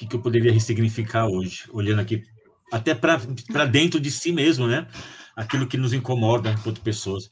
[0.02, 2.24] que, que eu poderia ressignificar hoje, olhando aqui
[2.72, 4.86] até para dentro de si mesmo, né?
[5.36, 7.30] Aquilo que nos incomoda enquanto pessoas.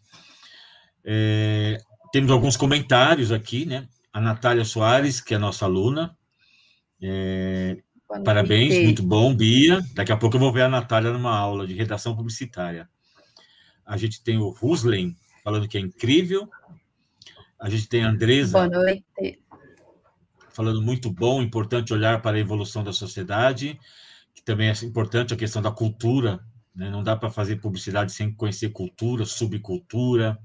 [1.05, 1.79] É,
[2.13, 3.89] temos alguns comentários aqui, né?
[4.13, 6.17] A Natália Soares, que é nossa aluna.
[7.03, 7.79] É,
[8.25, 9.81] parabéns, muito bom, Bia.
[9.95, 12.89] Daqui a pouco eu vou ver a Natália numa aula de redação publicitária.
[13.85, 16.49] A gente tem o Ruslen falando que é incrível.
[17.59, 18.53] A gente tem a Andresa.
[18.53, 19.41] Boa noite.
[20.61, 23.81] Falando muito bom, importante olhar para a evolução da sociedade,
[24.35, 26.39] que também é importante a questão da cultura.
[26.77, 26.91] Né?
[26.91, 30.39] Não dá para fazer publicidade sem conhecer cultura, subcultura,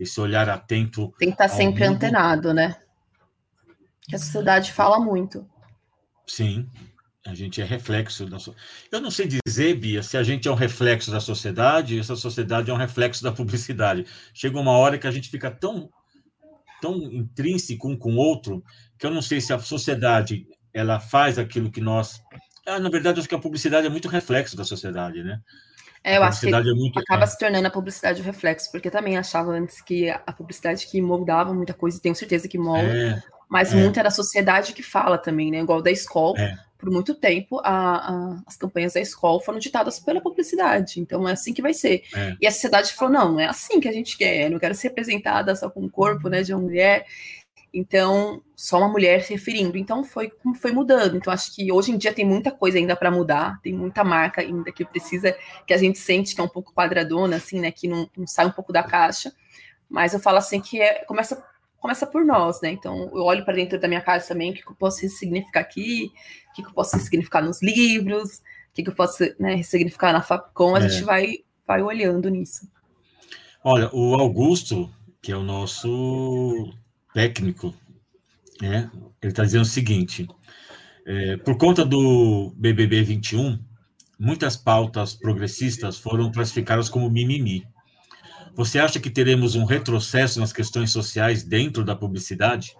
[0.00, 1.14] esse olhar atento.
[1.16, 1.94] Tem que estar tá sempre mundo.
[1.94, 2.74] antenado, né?
[4.08, 5.48] Que a sociedade fala muito.
[6.26, 6.68] Sim,
[7.24, 8.38] a gente é reflexo da
[8.90, 12.68] Eu não sei dizer, Bia, se a gente é um reflexo da sociedade, essa sociedade
[12.68, 14.06] é um reflexo da publicidade.
[14.34, 15.88] Chega uma hora que a gente fica tão
[16.80, 18.62] tão intrínseco um com o outro
[18.98, 22.20] que eu não sei se a sociedade ela faz aquilo que nós.
[22.66, 25.40] Ah, na verdade, acho que a publicidade é muito reflexo da sociedade, né?
[26.06, 27.00] É, eu acho que é muito...
[27.00, 27.26] acaba é.
[27.26, 31.52] se tornando a publicidade o reflexo, porque também achava antes que a publicidade que moldava
[31.52, 33.76] muita coisa, e tenho certeza que molda, é, mas é.
[33.76, 35.58] muito era a sociedade que fala também, né?
[35.58, 36.56] Igual da escola, é.
[36.78, 41.32] por muito tempo, a, a, as campanhas da escola foram ditadas pela publicidade, então é
[41.32, 42.04] assim que vai ser.
[42.14, 42.36] É.
[42.40, 44.76] E a sociedade falou: não, não é assim que a gente quer, eu não quero
[44.76, 47.04] ser representada só com o corpo né, de uma mulher.
[47.78, 49.76] Então, só uma mulher se referindo.
[49.76, 51.14] Então, foi foi mudando.
[51.14, 54.40] Então, acho que hoje em dia tem muita coisa ainda para mudar, tem muita marca
[54.40, 55.36] ainda que precisa,
[55.66, 57.70] que a gente sente que é um pouco quadradona, assim, né?
[57.70, 59.30] Que não, não sai um pouco da caixa.
[59.90, 61.44] Mas eu falo assim que é, começa
[61.78, 62.70] começa por nós, né?
[62.70, 66.10] Então, eu olho para dentro da minha casa também, o que, eu posso ressignificar aqui,
[66.50, 68.38] o que, eu posso ressignificar nos livros,
[68.70, 70.88] o que, eu posso né, ressignificar na Fapcom, a é.
[70.88, 72.66] gente vai, vai olhando nisso.
[73.62, 76.72] Olha, o Augusto, que é o nosso
[77.16, 77.74] técnico,
[78.60, 78.90] né,
[79.22, 80.28] ele está dizendo o seguinte:
[81.06, 83.58] é, por conta do BBB 21,
[84.18, 87.66] muitas pautas progressistas foram classificadas como mimimi.
[88.54, 92.76] Você acha que teremos um retrocesso nas questões sociais dentro da publicidade?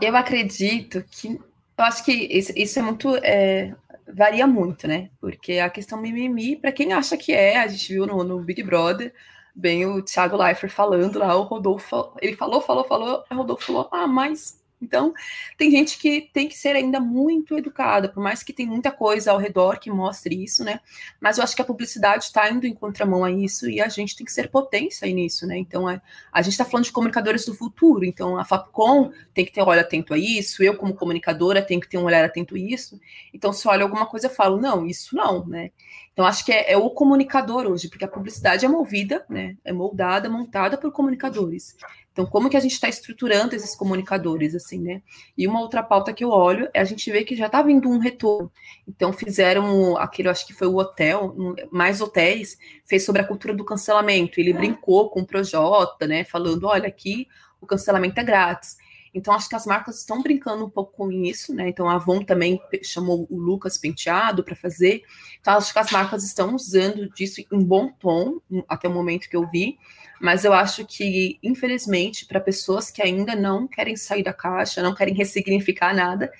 [0.00, 1.40] Eu acredito que.
[1.78, 3.16] Eu acho que isso, isso é muito.
[3.24, 3.74] É,
[4.12, 5.10] varia muito, né?
[5.20, 8.62] Porque a questão mimimi, para quem acha que é, a gente viu no, no Big
[8.62, 9.12] Brother,
[9.54, 12.12] bem o Thiago Leifert falando lá, o Rodolfo.
[12.20, 15.12] Ele falou, falou, falou, o Rodolfo falou, ah, mas então,
[15.58, 19.32] tem gente que tem que ser ainda muito educada, por mais que tem muita coisa
[19.32, 20.80] ao redor que mostre isso, né?
[21.20, 24.16] Mas eu acho que a publicidade está indo em contramão a isso e a gente
[24.16, 25.58] tem que ser potência nisso, né?
[25.58, 26.00] Então, a,
[26.32, 29.66] a gente está falando de comunicadores do futuro, então a Fapcom tem que ter um
[29.66, 32.98] olho atento a isso, eu, como comunicadora, tenho que ter um olhar atento a isso.
[33.34, 35.70] Então, se olha alguma coisa, eu falo, não, isso não, né?
[36.12, 39.56] Então, acho que é, é, o comunicador hoje, porque a publicidade é movida, né?
[39.64, 41.76] É moldada, montada por comunicadores.
[42.12, 45.00] Então, como que a gente está estruturando esses comunicadores, assim, né?
[45.38, 47.88] E uma outra pauta que eu olho é a gente vê que já está vindo
[47.88, 48.50] um retorno.
[48.86, 51.34] Então, fizeram aquele, acho que foi o hotel,
[51.70, 54.40] mais hotéis, fez sobre a cultura do cancelamento.
[54.40, 56.24] Ele brincou com o Projota, né?
[56.24, 57.28] Falando, olha, aqui
[57.60, 58.76] o cancelamento é grátis.
[59.12, 61.68] Então, acho que as marcas estão brincando um pouco com isso, né?
[61.68, 65.02] Então, a Avon também chamou o Lucas Penteado para fazer.
[65.40, 69.36] Então, acho que as marcas estão usando disso em bom tom, até o momento que
[69.36, 69.78] eu vi.
[70.20, 74.94] Mas eu acho que, infelizmente, para pessoas que ainda não querem sair da caixa, não
[74.94, 76.30] querem ressignificar nada,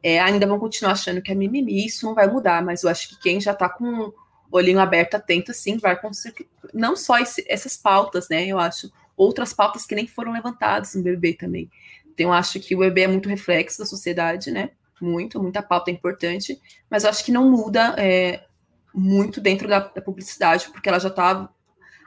[0.00, 2.62] é, ainda vão continuar achando que é mimimi, isso não vai mudar.
[2.62, 4.14] Mas eu acho que quem já está com o
[4.52, 6.48] olhinho aberto, atento, sim, vai conseguir.
[6.72, 8.46] Não só esse, essas pautas, né?
[8.46, 11.68] Eu acho outras pautas que nem foram levantadas no BBB também.
[12.06, 14.70] Então, eu acho que o BBB é muito reflexo da sociedade, né?
[15.00, 18.44] Muito, muita pauta é importante, mas eu acho que não muda é,
[18.94, 21.50] muito dentro da, da, publicidade, porque ela já está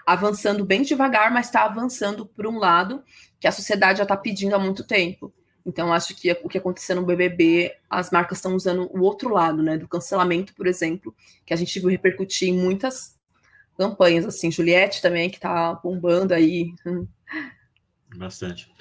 [0.08, 3.04] avançando bem devagar, mas está avançando por um lado
[3.42, 5.34] que a sociedade já está pedindo há muito tempo.
[5.66, 9.62] Então, acho que o que aconteceu no BBB, as marcas estão usando o outro lado,
[9.62, 9.78] né?
[9.78, 11.14] Do cancelamento, por exemplo,
[11.46, 13.18] que a gente viu repercutir em muitas
[13.78, 14.50] campanhas, assim.
[14.50, 16.74] Juliette também, que está bombando aí.
[18.16, 18.72] Bastante.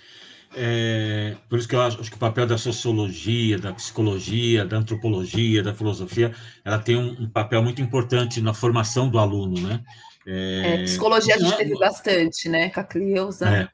[0.54, 4.76] é, por isso que eu acho, acho, que o papel da sociologia, da psicologia, da
[4.76, 6.32] antropologia, da filosofia,
[6.64, 9.82] ela tem um, um papel muito importante na formação do aluno, né?
[10.26, 12.68] É, é, psicologia a gente é, teve bastante, né?
[12.70, 13.48] Com a Cleusa.
[13.48, 13.68] É,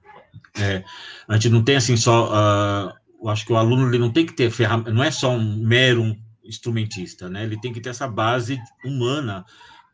[0.62, 0.84] é,
[1.26, 2.28] a gente não tem assim só.
[2.28, 5.30] Uh, eu acho que o aluno ele não tem que ter ferramenta, não é só
[5.30, 7.44] um mero instrumentista, né?
[7.44, 9.44] Ele tem que ter essa base humana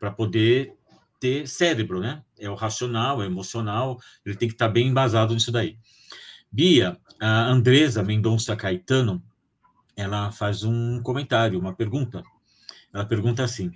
[0.00, 0.72] para poder
[1.20, 2.22] ter cérebro, né?
[2.38, 5.76] É o racional, é o emocional, ele tem que estar tá bem embasado nisso daí.
[6.50, 9.22] Bia, a Andresa Mendonça Caetano,
[9.96, 12.22] ela faz um comentário, uma pergunta.
[12.92, 13.70] Ela pergunta assim: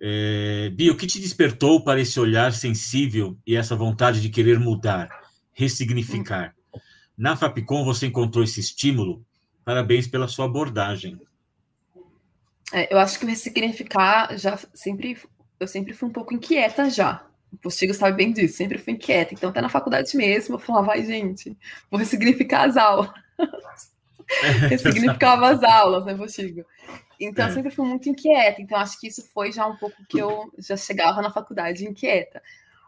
[0.00, 4.58] é, Bia, o que te despertou para esse olhar sensível e essa vontade de querer
[4.58, 5.08] mudar,
[5.52, 6.54] ressignificar?
[7.16, 9.24] Na Fapcom você encontrou esse estímulo?
[9.64, 11.20] Parabéns pela sua abordagem.
[12.72, 15.18] É, eu acho que ressignificar já sempre
[15.58, 17.26] eu sempre fui um pouco inquieta já.
[17.52, 19.34] O Postigo sabe bem disso, sempre fui inquieta.
[19.34, 21.56] Então, até na faculdade mesmo, eu falava, vai, gente,
[21.90, 23.10] vou ressignificar as aulas.
[24.68, 26.64] Ressignificava as aulas, né, Postigo?
[27.20, 27.48] Então, é.
[27.48, 28.62] eu sempre fui muito inquieta.
[28.62, 32.42] Então, acho que isso foi já um pouco que eu já chegava na faculdade inquieta.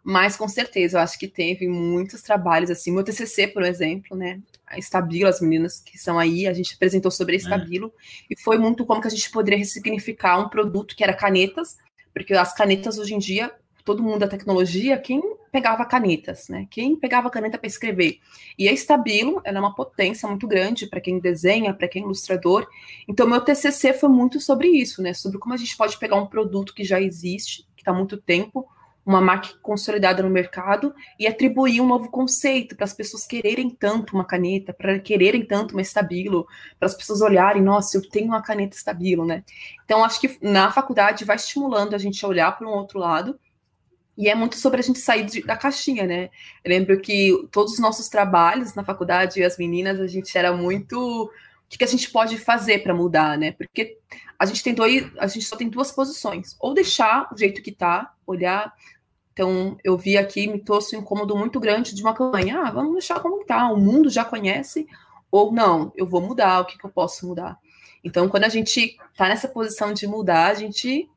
[0.05, 4.40] Mas, com certeza, eu acho que teve muitos trabalhos, assim, meu TCC, por exemplo, né,
[4.66, 8.26] a Estabilo, as meninas que são aí, a gente apresentou sobre a Estabilo, é.
[8.31, 11.76] e foi muito como que a gente poderia ressignificar um produto que era canetas,
[12.12, 13.52] porque as canetas hoje em dia
[13.84, 16.66] todo mundo da tecnologia, quem pegava canetas, né?
[16.70, 18.18] Quem pegava caneta para escrever.
[18.58, 22.04] E a Estabilo, ela é uma potência muito grande para quem desenha, para quem é
[22.04, 22.66] ilustrador.
[23.06, 25.12] Então, meu TCC foi muito sobre isso, né?
[25.12, 28.16] Sobre como a gente pode pegar um produto que já existe, que está há muito
[28.16, 28.66] tempo,
[29.04, 34.14] uma marca consolidada no mercado e atribuir um novo conceito para as pessoas quererem tanto
[34.14, 36.46] uma caneta, para quererem tanto uma Estabilo,
[36.78, 39.44] para as pessoas olharem, nossa, eu tenho uma caneta Estabilo, né?
[39.84, 43.38] Então, acho que na faculdade vai estimulando a gente a olhar para um outro lado
[44.16, 46.29] e é muito sobre a gente sair de, da caixinha, né?
[46.62, 51.25] Eu lembro que todos os nossos trabalhos na faculdade, as meninas, a gente era muito.
[51.25, 51.31] O
[51.68, 53.53] que, que a gente pode fazer para mudar, né?
[53.53, 53.96] Porque
[54.38, 56.57] a gente tentou a gente só tem duas posições.
[56.61, 58.75] Ou deixar o jeito que tá, olhar.
[59.33, 62.64] Então, eu vi aqui, me trouxe um incômodo muito grande de uma campanha.
[62.64, 64.87] Ah, vamos deixar como tá, o mundo já conhece.
[65.31, 67.59] Ou não, eu vou mudar, o que, que eu posso mudar?
[68.05, 71.09] Então, quando a gente tá nessa posição de mudar, a gente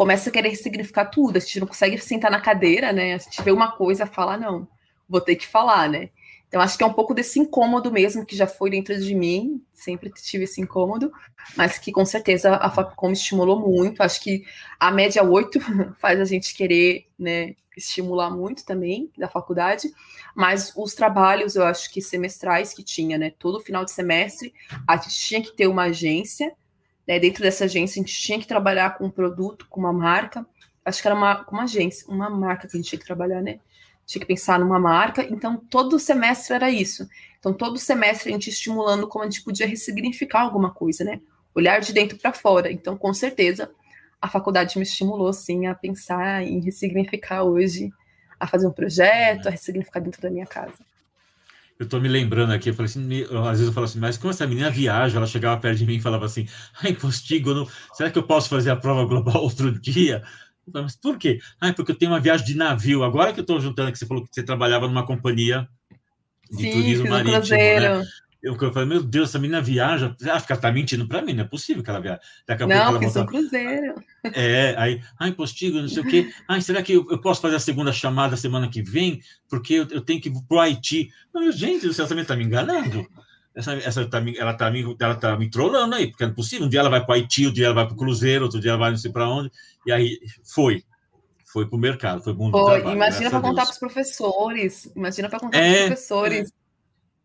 [0.00, 1.36] começa a querer significar tudo.
[1.36, 3.12] A gente não consegue sentar na cadeira, né?
[3.12, 4.66] A gente vê uma coisa, fala, não,
[5.06, 6.08] vou ter que falar, né?
[6.48, 9.62] Então, acho que é um pouco desse incômodo mesmo que já foi dentro de mim,
[9.74, 11.12] sempre tive esse incômodo,
[11.54, 14.02] mas que com certeza a Fapcom estimulou muito.
[14.02, 14.42] Acho que
[14.78, 15.60] a média 8
[16.00, 19.92] faz a gente querer né, estimular muito também da faculdade,
[20.34, 23.34] mas os trabalhos, eu acho que semestrais que tinha, né?
[23.38, 24.54] Todo final de semestre,
[24.88, 26.56] a gente tinha que ter uma agência
[27.10, 30.46] né, dentro dessa agência, a gente tinha que trabalhar com um produto, com uma marca.
[30.84, 33.58] Acho que era uma, uma agência, uma marca que a gente tinha que trabalhar, né?
[34.06, 35.24] Tinha que pensar numa marca.
[35.24, 37.08] Então, todo semestre era isso.
[37.40, 41.20] Então, todo semestre a gente estimulando como a gente podia ressignificar alguma coisa, né?
[41.52, 42.70] Olhar de dentro para fora.
[42.70, 43.72] Então, com certeza,
[44.22, 47.92] a faculdade me estimulou, sim, a pensar em ressignificar hoje,
[48.38, 50.78] a fazer um projeto, a ressignificar dentro da minha casa
[51.80, 54.30] eu tô me lembrando aqui, eu falei assim, às vezes eu falo assim, mas como
[54.30, 56.46] essa menina viaja, ela chegava perto de mim e falava assim,
[56.82, 60.22] ai, Postigo, não, será que eu posso fazer a prova global outro dia?
[60.66, 61.40] Eu falei, mas por quê?
[61.58, 63.02] Ah, porque eu tenho uma viagem de navio.
[63.02, 65.66] Agora que eu estou juntando, que você falou que você trabalhava numa companhia
[66.50, 68.04] de Sim, turismo marítimo, né?
[68.42, 70.16] Eu, eu falei, meu Deus, essa menina viaja.
[70.32, 72.20] Acho que ela tá mentindo para mim, não é possível que ela viaje.
[72.46, 73.94] Daqui a não, pouco ela fiz um cruzeiro.
[74.34, 76.32] É, aí, ai, postigo, não sei o quê.
[76.48, 79.20] Ai, será que eu, eu, posso fazer a segunda chamada semana que vem?
[79.48, 81.10] Porque eu, eu tenho que ir pro Haiti.
[81.34, 83.06] Não, gente, você também tá me enganando.
[83.54, 86.66] Essa, essa tá, ela, tá me, ela tá me trollando aí, porque é possível.
[86.66, 88.60] Um dia ela vai para o Haiti, outro dia ela vai para o Cruzeiro, outro
[88.60, 89.50] dia ela vai não sei para onde.
[89.86, 90.82] E aí foi.
[91.44, 93.78] Foi para o mercado, foi para o mundo Foi, trabalho, Imagina para contar para os
[93.78, 94.92] professores.
[94.94, 96.52] Imagina para contar é, para os professores.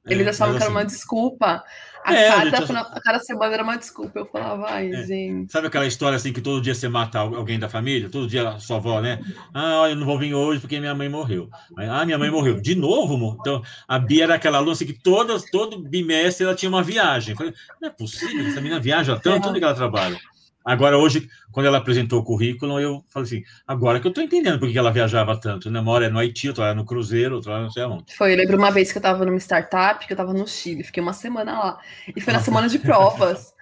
[0.08, 0.14] É.
[0.14, 1.64] Eles é, achavam que era uma assim desculpa.
[2.04, 4.20] A, é, cada, a cada semana era uma desculpa.
[4.20, 5.04] Eu falava, ai, é.
[5.04, 5.52] gente.
[5.52, 8.10] Sabe aquela história assim que todo dia você mata alguém da família?
[8.10, 9.20] Todo dia a sua avó, né?
[9.52, 11.50] Ah, eu não vou vir hoje porque minha mãe morreu.
[11.78, 12.62] Ah, minha mãe morreu.
[12.62, 13.36] De novo?
[13.40, 17.36] Então, a Bia era aquela aluna assim, que todas, todo bimestre ela tinha uma viagem.
[17.36, 20.20] falei, não é possível, essa menina viaja tanto, onde que ela trabalha?
[20.66, 24.60] Agora, hoje, quando ela apresentou o currículo, eu falei assim: agora que eu estou entendendo
[24.60, 25.70] por que ela viajava tanto.
[25.70, 25.80] Né?
[25.80, 28.16] Uma hora é no Haiti, outra hora é no Cruzeiro, outra hora não sei aonde.
[28.16, 30.84] Foi, eu lembro uma vez que eu estava numa startup, que eu estava no Chile,
[30.84, 31.80] fiquei uma semana lá.
[32.16, 33.54] E foi na semana de provas.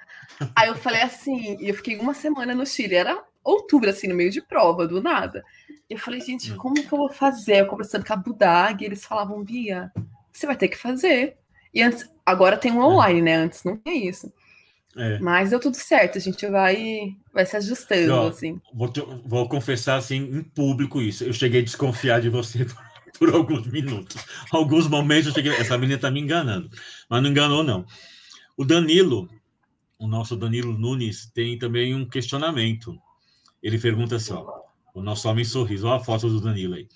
[0.56, 4.16] Aí eu falei assim, e eu fiquei uma semana no Chile, era outubro, assim, no
[4.16, 5.44] meio de prova, do nada.
[5.90, 6.58] E eu falei, gente, hum.
[6.58, 7.62] como que eu vou fazer?
[7.62, 9.92] Eu conversando com a Budag, e eles falavam, Bia,
[10.32, 11.36] você vai ter que fazer.
[11.74, 12.86] E antes, agora tem um é.
[12.86, 13.36] online, né?
[13.36, 14.32] Antes não tem isso.
[14.96, 15.20] É.
[15.20, 18.62] Mas deu tudo certo, a gente vai, vai se ajustando, assim.
[18.74, 21.24] Vou, te, vou confessar, assim, em público isso.
[21.24, 22.66] Eu cheguei a desconfiar de você
[23.18, 24.24] por alguns minutos.
[24.52, 26.70] Alguns momentos eu cheguei, essa menina está me enganando,
[27.10, 27.86] mas não enganou, não.
[28.56, 29.28] O Danilo,
[29.98, 32.96] o nosso Danilo Nunes, tem também um questionamento.
[33.64, 34.46] Ele pergunta assim: ó,
[34.94, 36.88] o nosso homem sorriso, olha a foto do Danilo aí.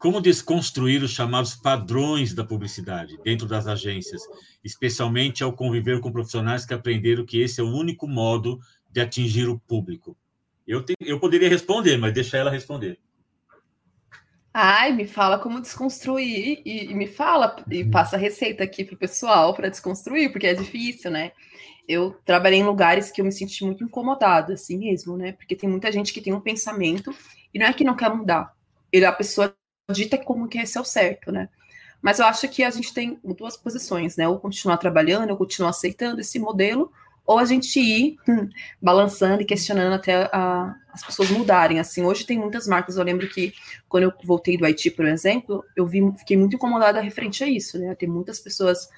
[0.00, 4.22] Como desconstruir os chamados padrões da publicidade dentro das agências,
[4.64, 8.58] especialmente ao conviver com profissionais que aprenderam que esse é o único modo
[8.90, 10.16] de atingir o público?
[10.66, 12.98] Eu, te, eu poderia responder, mas deixa ela responder.
[14.54, 17.90] Ai, me fala como desconstruir e, e me fala e uhum.
[17.90, 21.32] passa a receita aqui pro pessoal para desconstruir, porque é difícil, né?
[21.86, 25.32] Eu trabalhei em lugares que eu me senti muito incomodada, assim mesmo, né?
[25.32, 27.14] Porque tem muita gente que tem um pensamento
[27.52, 28.54] e não é que não quer mudar.
[28.90, 29.54] Ele, a pessoa
[29.90, 31.48] dita como que esse é o certo, né?
[32.02, 34.26] Mas eu acho que a gente tem duas posições, né?
[34.26, 36.90] Ou continuar trabalhando, ou continuar aceitando esse modelo,
[37.26, 38.48] ou a gente ir hum,
[38.80, 41.78] balançando e questionando até a, as pessoas mudarem.
[41.78, 42.96] Assim, hoje tem muitas marcas.
[42.96, 43.52] Eu lembro que
[43.88, 47.78] quando eu voltei do Haiti, por exemplo, eu vi, fiquei muito incomodada referente a isso,
[47.78, 47.94] né?
[47.94, 48.88] Tem muitas pessoas,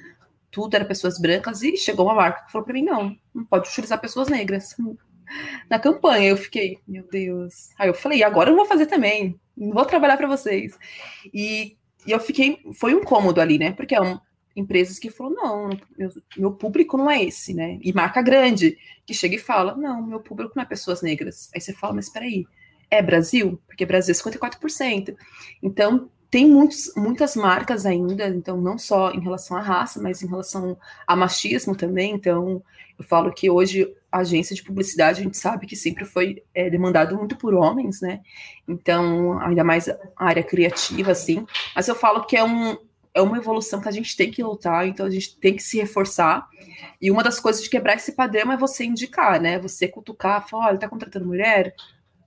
[0.51, 3.69] tudo era pessoas brancas, e chegou uma marca que falou para mim: não, não pode
[3.69, 4.77] utilizar pessoas negras
[5.69, 6.31] na campanha.
[6.31, 7.71] Eu fiquei, meu Deus.
[7.79, 10.79] Aí eu falei, agora eu vou fazer também, vou trabalhar para vocês.
[11.33, 11.77] E,
[12.07, 13.73] e, eu fiquei, foi um cômodo ali, né?
[13.73, 14.19] Porque é um,
[14.55, 17.79] empresas que falou não, meu, meu, público não é esse, né?
[17.83, 18.77] E marca grande
[19.07, 21.51] que chega e fala, não, meu público não é pessoas negras.
[21.55, 22.47] Aí você fala, mas espera aí,
[22.91, 23.61] é Brasil?
[23.67, 25.17] Porque Brasil é 54%.
[25.63, 30.27] Então tem muitos, muitas marcas ainda, então não só em relação à raça, mas em
[30.27, 32.15] relação a machismo também.
[32.15, 32.63] Então
[32.99, 36.69] eu falo que hoje a agência de publicidade a gente sabe que sempre foi é,
[36.69, 38.21] demandado muito por homens, né?
[38.69, 41.47] Então ainda mais a área criativa, assim.
[41.75, 42.77] Mas eu falo que é um
[43.15, 45.79] é uma evolução que a gente tem que lutar, então a gente tem que se
[45.79, 46.49] reforçar.
[47.01, 49.59] E uma das coisas de quebrar esse padrão é você indicar, né?
[49.59, 51.75] Você cutucar, falar, olha, tá contratando mulher?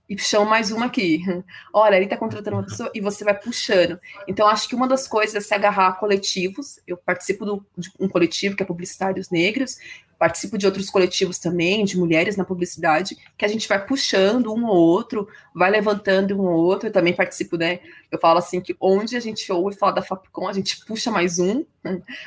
[0.08, 1.24] E chama mais uma aqui.
[1.72, 3.98] Olha, ele tá contratando uma pessoa e você vai puxando.
[4.28, 6.78] Então, acho que uma das coisas é se agarrar a coletivos.
[6.86, 9.78] Eu participo do, de um coletivo que é Publicitários Negros,
[10.18, 14.64] participo de outros coletivos também, de mulheres na publicidade, que a gente vai puxando um
[14.64, 16.88] ou outro, vai levantando um ou outro.
[16.88, 17.80] Eu também participo, né?
[18.10, 21.38] Eu falo assim que onde a gente ouve falar da Fapcom, a gente puxa mais
[21.38, 21.64] um,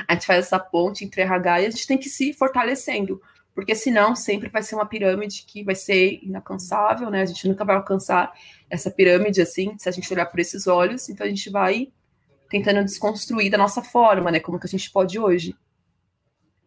[0.08, 3.22] a gente faz essa ponte entre RH e a gente tem que se fortalecendo,
[3.60, 7.24] porque senão sempre vai ser uma pirâmide que vai ser inalcançável, né?
[7.24, 8.32] A gente nunca vai alcançar
[8.70, 11.92] essa pirâmide assim, se a gente olhar por esses olhos, então a gente vai
[12.50, 14.40] tentando desconstruir da nossa forma, né?
[14.40, 15.54] Como que a gente pode hoje.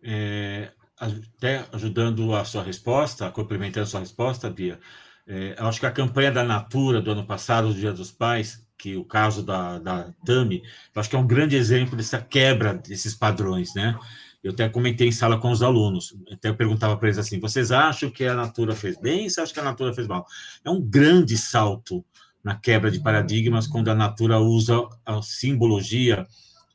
[0.03, 4.79] É, até ajudando a sua resposta, complementando a sua resposta, Bia,
[5.27, 8.97] é, acho que a campanha da Natura do ano passado, do Dia dos Pais, que
[8.97, 10.61] o caso da, da Tami,
[10.97, 13.97] acho que é um grande exemplo dessa quebra desses padrões, né?
[14.43, 18.11] Eu até comentei em sala com os alunos, até perguntava para eles assim: vocês acham
[18.11, 20.27] que a Natura fez bem ou você acha que a Natura fez mal?
[20.65, 22.05] É um grande salto
[22.43, 26.27] na quebra de paradigmas quando a Natura usa a simbologia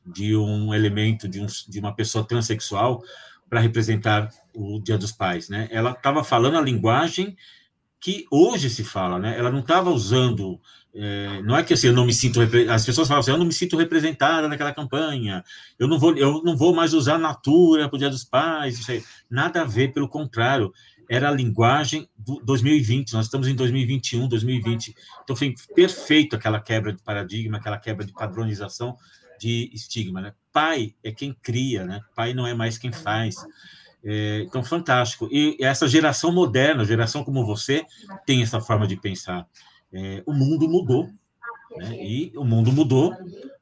[0.06, 3.02] de um elemento de, um, de uma pessoa transexual
[3.50, 5.68] para representar o Dia dos Pais, né?
[5.70, 7.36] Ela estava falando a linguagem
[8.00, 9.38] que hoje se fala, né?
[9.38, 10.60] Ela não estava usando,
[10.94, 12.40] é, não é que assim, eu não me sinto,
[12.70, 15.44] as pessoas falam assim, eu não me sinto representada naquela campanha,
[15.78, 18.90] eu não vou, eu não vou mais usar natura para o Dia dos Pais, isso
[18.90, 20.72] aí, nada a ver, pelo contrário,
[21.10, 24.94] era a linguagem do 2020, nós estamos em 2021, 2020,
[25.24, 28.96] então foi perfeito aquela quebra de paradigma, aquela quebra de padronização
[29.40, 30.34] de estigma, né?
[30.52, 32.00] Pai é quem cria, né?
[32.14, 33.36] Pai não é mais quem faz.
[34.04, 35.28] É, então, fantástico.
[35.30, 37.84] E essa geração moderna, geração como você,
[38.24, 39.46] tem essa forma de pensar.
[39.92, 41.08] É, o mundo mudou,
[41.76, 41.94] né?
[41.94, 43.14] e o mundo mudou,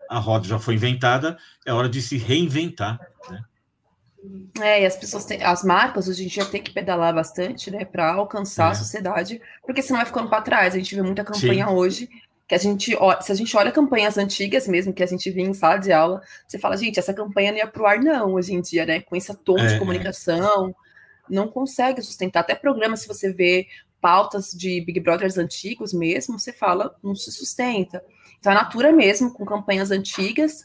[0.09, 2.99] a roda já foi inventada, é hora de se reinventar,
[3.31, 3.43] né?
[4.61, 7.85] É, e as pessoas têm, as marcas hoje em dia tem que pedalar bastante, né,
[7.85, 8.71] para alcançar é.
[8.73, 10.75] a sociedade, porque senão vai ficando para trás.
[10.75, 11.73] A gente vê muita campanha Sim.
[11.73, 12.09] hoje
[12.49, 15.55] que a gente, se a gente olha campanhas antigas mesmo, que a gente via em
[15.55, 18.61] sala de aula, você fala, gente, essa campanha não ia pro ar não, hoje em
[18.61, 20.75] dia, né, com esse tom é, de comunicação,
[21.29, 23.67] não consegue sustentar, até programa, se você vê
[24.01, 28.05] pautas de Big Brothers antigos mesmo, você fala, não se sustenta.
[28.39, 30.65] Então, a Natura mesmo, com campanhas antigas,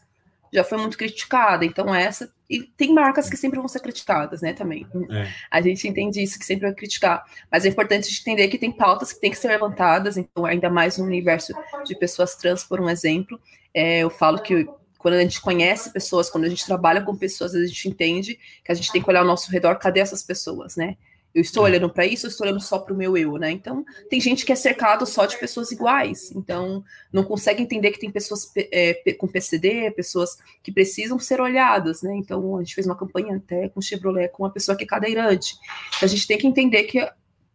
[0.53, 1.65] já foi muito criticada.
[1.65, 2.31] Então, essa.
[2.51, 4.51] E tem marcas que sempre vão ser criticadas, né?
[4.51, 4.85] Também.
[5.09, 5.31] É.
[5.49, 7.23] A gente entende isso, que sempre vai criticar.
[7.49, 10.97] Mas é importante entender que tem pautas que têm que ser levantadas, então, ainda mais
[10.97, 11.53] no universo
[11.85, 13.39] de pessoas trans, por um exemplo.
[13.73, 17.55] É, eu falo que quando a gente conhece pessoas, quando a gente trabalha com pessoas,
[17.55, 20.75] a gente entende que a gente tem que olhar ao nosso redor, cadê essas pessoas,
[20.75, 20.97] né?
[21.33, 21.69] Eu estou é.
[21.69, 23.51] olhando para isso, eu estou olhando só para o meu eu, né?
[23.51, 26.31] Então, tem gente que é cercado só de pessoas iguais.
[26.35, 32.01] Então, não consegue entender que tem pessoas é, com PCD, pessoas que precisam ser olhadas,
[32.01, 32.13] né?
[32.15, 35.55] Então, a gente fez uma campanha até com Chevrolet, com uma pessoa que é cadeirante.
[35.95, 36.99] Então, a gente tem que entender que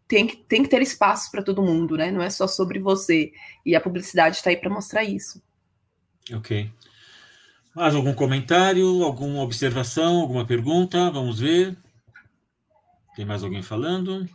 [0.09, 2.11] tem que, tem que ter espaço para todo mundo, né?
[2.11, 3.33] Não é só sobre você.
[3.64, 5.43] E a publicidade está aí para mostrar isso.
[6.33, 6.70] Ok.
[7.74, 11.11] Mais algum comentário, alguma observação, alguma pergunta?
[11.11, 11.77] Vamos ver.
[13.16, 14.28] Tem mais alguém falando?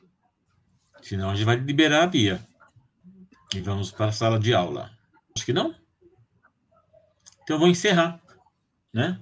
[1.04, 2.44] Senão a gente vai liberar a Bia.
[3.54, 4.90] E vamos para a sala de aula.
[5.36, 5.76] Acho que não?
[7.44, 8.20] Então eu vou encerrar.
[8.92, 9.20] Né?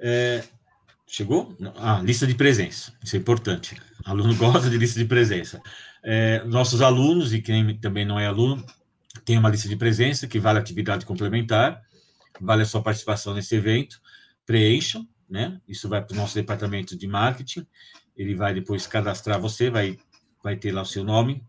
[0.00, 0.42] É,
[1.06, 1.56] chegou?
[1.76, 2.92] Ah, lista de presença.
[3.00, 3.80] Isso é importante.
[4.04, 5.62] O aluno gosta de lista de presença.
[6.02, 8.66] É, nossos alunos, e quem também não é aluno,
[9.24, 11.80] tem uma lista de presença que vale atividade complementar,
[12.40, 14.00] vale a sua participação nesse evento.
[14.44, 15.60] Preencham, né?
[15.68, 17.64] Isso vai para o nosso departamento de marketing.
[18.20, 19.96] Ele vai depois cadastrar você, vai,
[20.44, 21.42] vai ter lá o seu nome,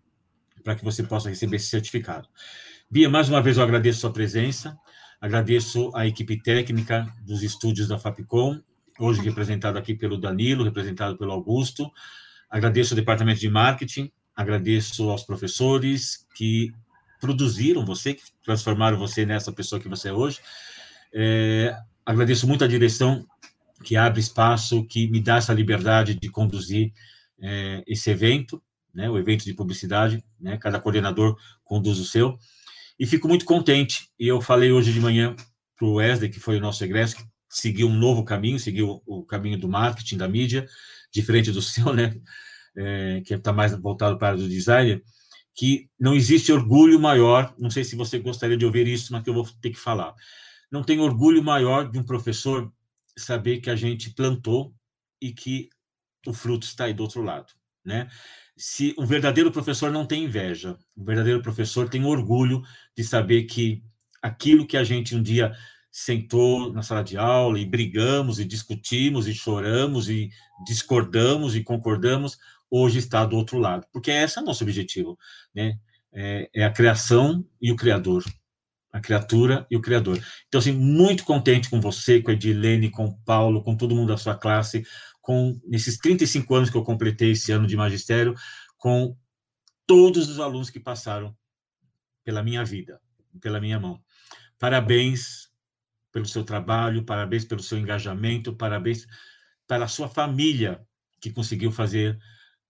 [0.63, 2.29] para que você possa receber esse certificado.
[2.89, 4.77] Bia, mais uma vez eu agradeço a sua presença,
[5.19, 8.57] agradeço a equipe técnica dos estúdios da Fapcom,
[8.97, 11.91] hoje representado aqui pelo Danilo, representado pelo Augusto,
[12.49, 16.71] agradeço ao departamento de marketing, agradeço aos professores que
[17.19, 20.39] produziram você, que transformaram você nessa pessoa que você é hoje.
[21.13, 23.27] É, agradeço muito a direção
[23.83, 26.91] que abre espaço, que me dá essa liberdade de conduzir
[27.41, 28.61] é, esse evento
[28.93, 32.37] né, o evento de publicidade, né, cada coordenador conduz o seu,
[32.99, 35.35] e fico muito contente, e eu falei hoje de manhã
[35.75, 39.23] para o Wesley, que foi o nosso egresso, que seguiu um novo caminho, seguiu o
[39.23, 40.67] caminho do marketing, da mídia,
[41.11, 42.15] diferente do seu, né,
[42.75, 45.01] é, que está mais voltado para o designer,
[45.53, 49.29] que não existe orgulho maior, não sei se você gostaria de ouvir isso, mas que
[49.29, 50.13] eu vou ter que falar,
[50.71, 52.71] não tem orgulho maior de um professor
[53.17, 54.73] saber que a gente plantou
[55.21, 55.69] e que
[56.25, 57.53] o fruto está aí do outro lado,
[57.83, 58.09] né?
[58.61, 62.61] se um verdadeiro professor não tem inveja, um verdadeiro professor tem orgulho
[62.95, 63.83] de saber que
[64.21, 65.51] aquilo que a gente um dia
[65.91, 70.29] sentou na sala de aula e brigamos e discutimos e choramos e
[70.63, 72.37] discordamos e concordamos,
[72.69, 75.17] hoje está do outro lado, porque esse é o nosso objetivo,
[75.55, 75.79] né?
[76.13, 78.23] É, é a criação e o criador,
[78.91, 80.19] a criatura e o criador.
[80.47, 84.09] Então, assim, muito contente com você, com a Edilene, com o Paulo, com todo mundo
[84.09, 84.83] da sua classe,
[85.21, 88.35] com nesses 35 anos que eu completei esse ano de magistério,
[88.77, 89.15] com
[89.85, 91.35] todos os alunos que passaram
[92.23, 92.99] pela minha vida,
[93.39, 94.01] pela minha mão.
[94.59, 95.49] Parabéns
[96.11, 99.07] pelo seu trabalho, parabéns pelo seu engajamento, parabéns
[99.67, 100.85] pela sua família
[101.21, 102.19] que conseguiu fazer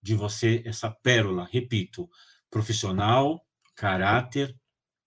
[0.02, 2.10] de você essa pérola, repito,
[2.50, 3.46] profissional,
[3.76, 4.56] caráter,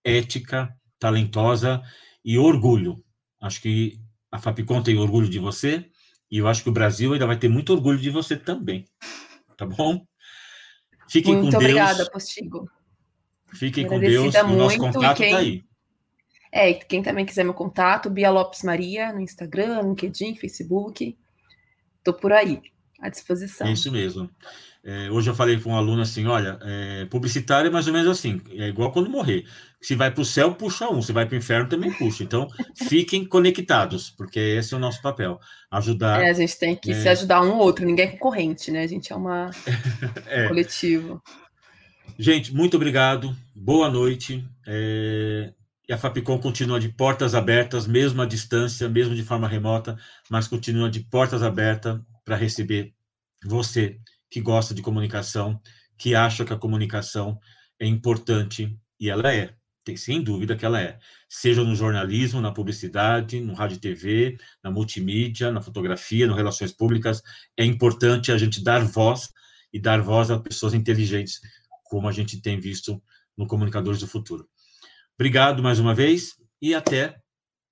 [0.03, 0.75] ética,
[1.05, 1.83] talentosa
[2.25, 3.05] e orgulho.
[3.39, 4.01] Acho que
[4.33, 5.85] a Fapcom tem orgulho de você,
[6.31, 8.87] e eu acho que o Brasil ainda vai ter muito orgulho de você também.
[9.55, 10.03] Tá bom?
[11.07, 11.63] Fiquem muito com Deus.
[11.63, 12.71] Muito obrigada, Postigo.
[13.53, 14.35] Fiquem com Deus.
[14.35, 15.63] O nosso contato está aí.
[16.51, 21.19] É, e quem também quiser meu contato, Bia Lopes Maria, no Instagram, no LinkedIn, Facebook.
[22.03, 22.63] Tô por aí,
[22.99, 23.67] à disposição.
[23.67, 24.31] É isso mesmo.
[24.87, 28.07] É, hoje eu falei com um aluno assim: olha, é, publicitário é mais ou menos
[28.07, 29.47] assim, é igual quando morrer.
[29.81, 32.23] Se vai para o céu, puxa um, se vai para o inferno, também puxa.
[32.23, 36.23] Então, fiquem conectados, porque esse é o nosso papel ajudar.
[36.23, 36.95] É, a gente tem que é...
[36.95, 38.83] se ajudar um outro, ninguém é concorrente, né?
[38.83, 39.51] A gente é uma
[40.29, 40.49] é.
[40.49, 41.23] coletivo.
[42.19, 44.45] Gente, muito obrigado, boa noite.
[44.67, 45.51] É...
[45.89, 49.99] E a Fapcom continua de portas abertas, mesmo à distância, mesmo de forma remota,
[50.31, 52.93] mas continua de portas abertas para receber
[53.45, 53.99] você
[54.35, 55.61] que gosta de comunicação,
[55.97, 57.39] que acha que a comunicação
[57.79, 59.55] é importante, e ela é,
[59.85, 60.99] tem, sem dúvida que ela é.
[61.29, 66.73] Seja no jornalismo, na publicidade, no rádio e TV, na multimídia, na fotografia, nas relações
[66.73, 67.23] públicas,
[67.57, 69.29] é importante a gente dar voz
[69.73, 71.41] e dar voz a pessoas inteligentes,
[71.85, 73.01] como a gente tem visto
[73.39, 74.49] no Comunicadores do Futuro.
[75.17, 77.21] Obrigado mais uma vez e até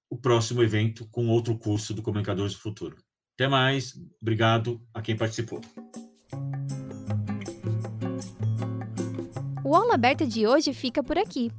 [0.08, 2.98] o próximo evento com outro curso do Comunicadores do Futuro.
[3.34, 5.60] Até mais, obrigado a quem participou.
[9.72, 11.50] O Aula Aberta de hoje fica por aqui.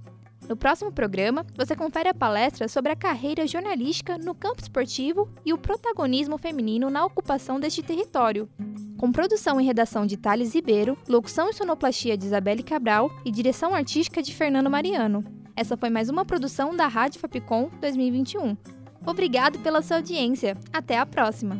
[0.47, 5.51] No próximo programa, você confere a palestra sobre a carreira jornalística no campo esportivo e
[5.51, 8.47] o protagonismo feminino na ocupação deste território.
[8.99, 13.73] Com produção e redação de Thales Ribeiro, locução e sonoplastia de Isabelle Cabral e direção
[13.73, 15.23] artística de Fernando Mariano.
[15.55, 18.55] Essa foi mais uma produção da Rádio Fapcom 2021.
[19.07, 20.55] Obrigado pela sua audiência.
[20.71, 21.59] Até a próxima!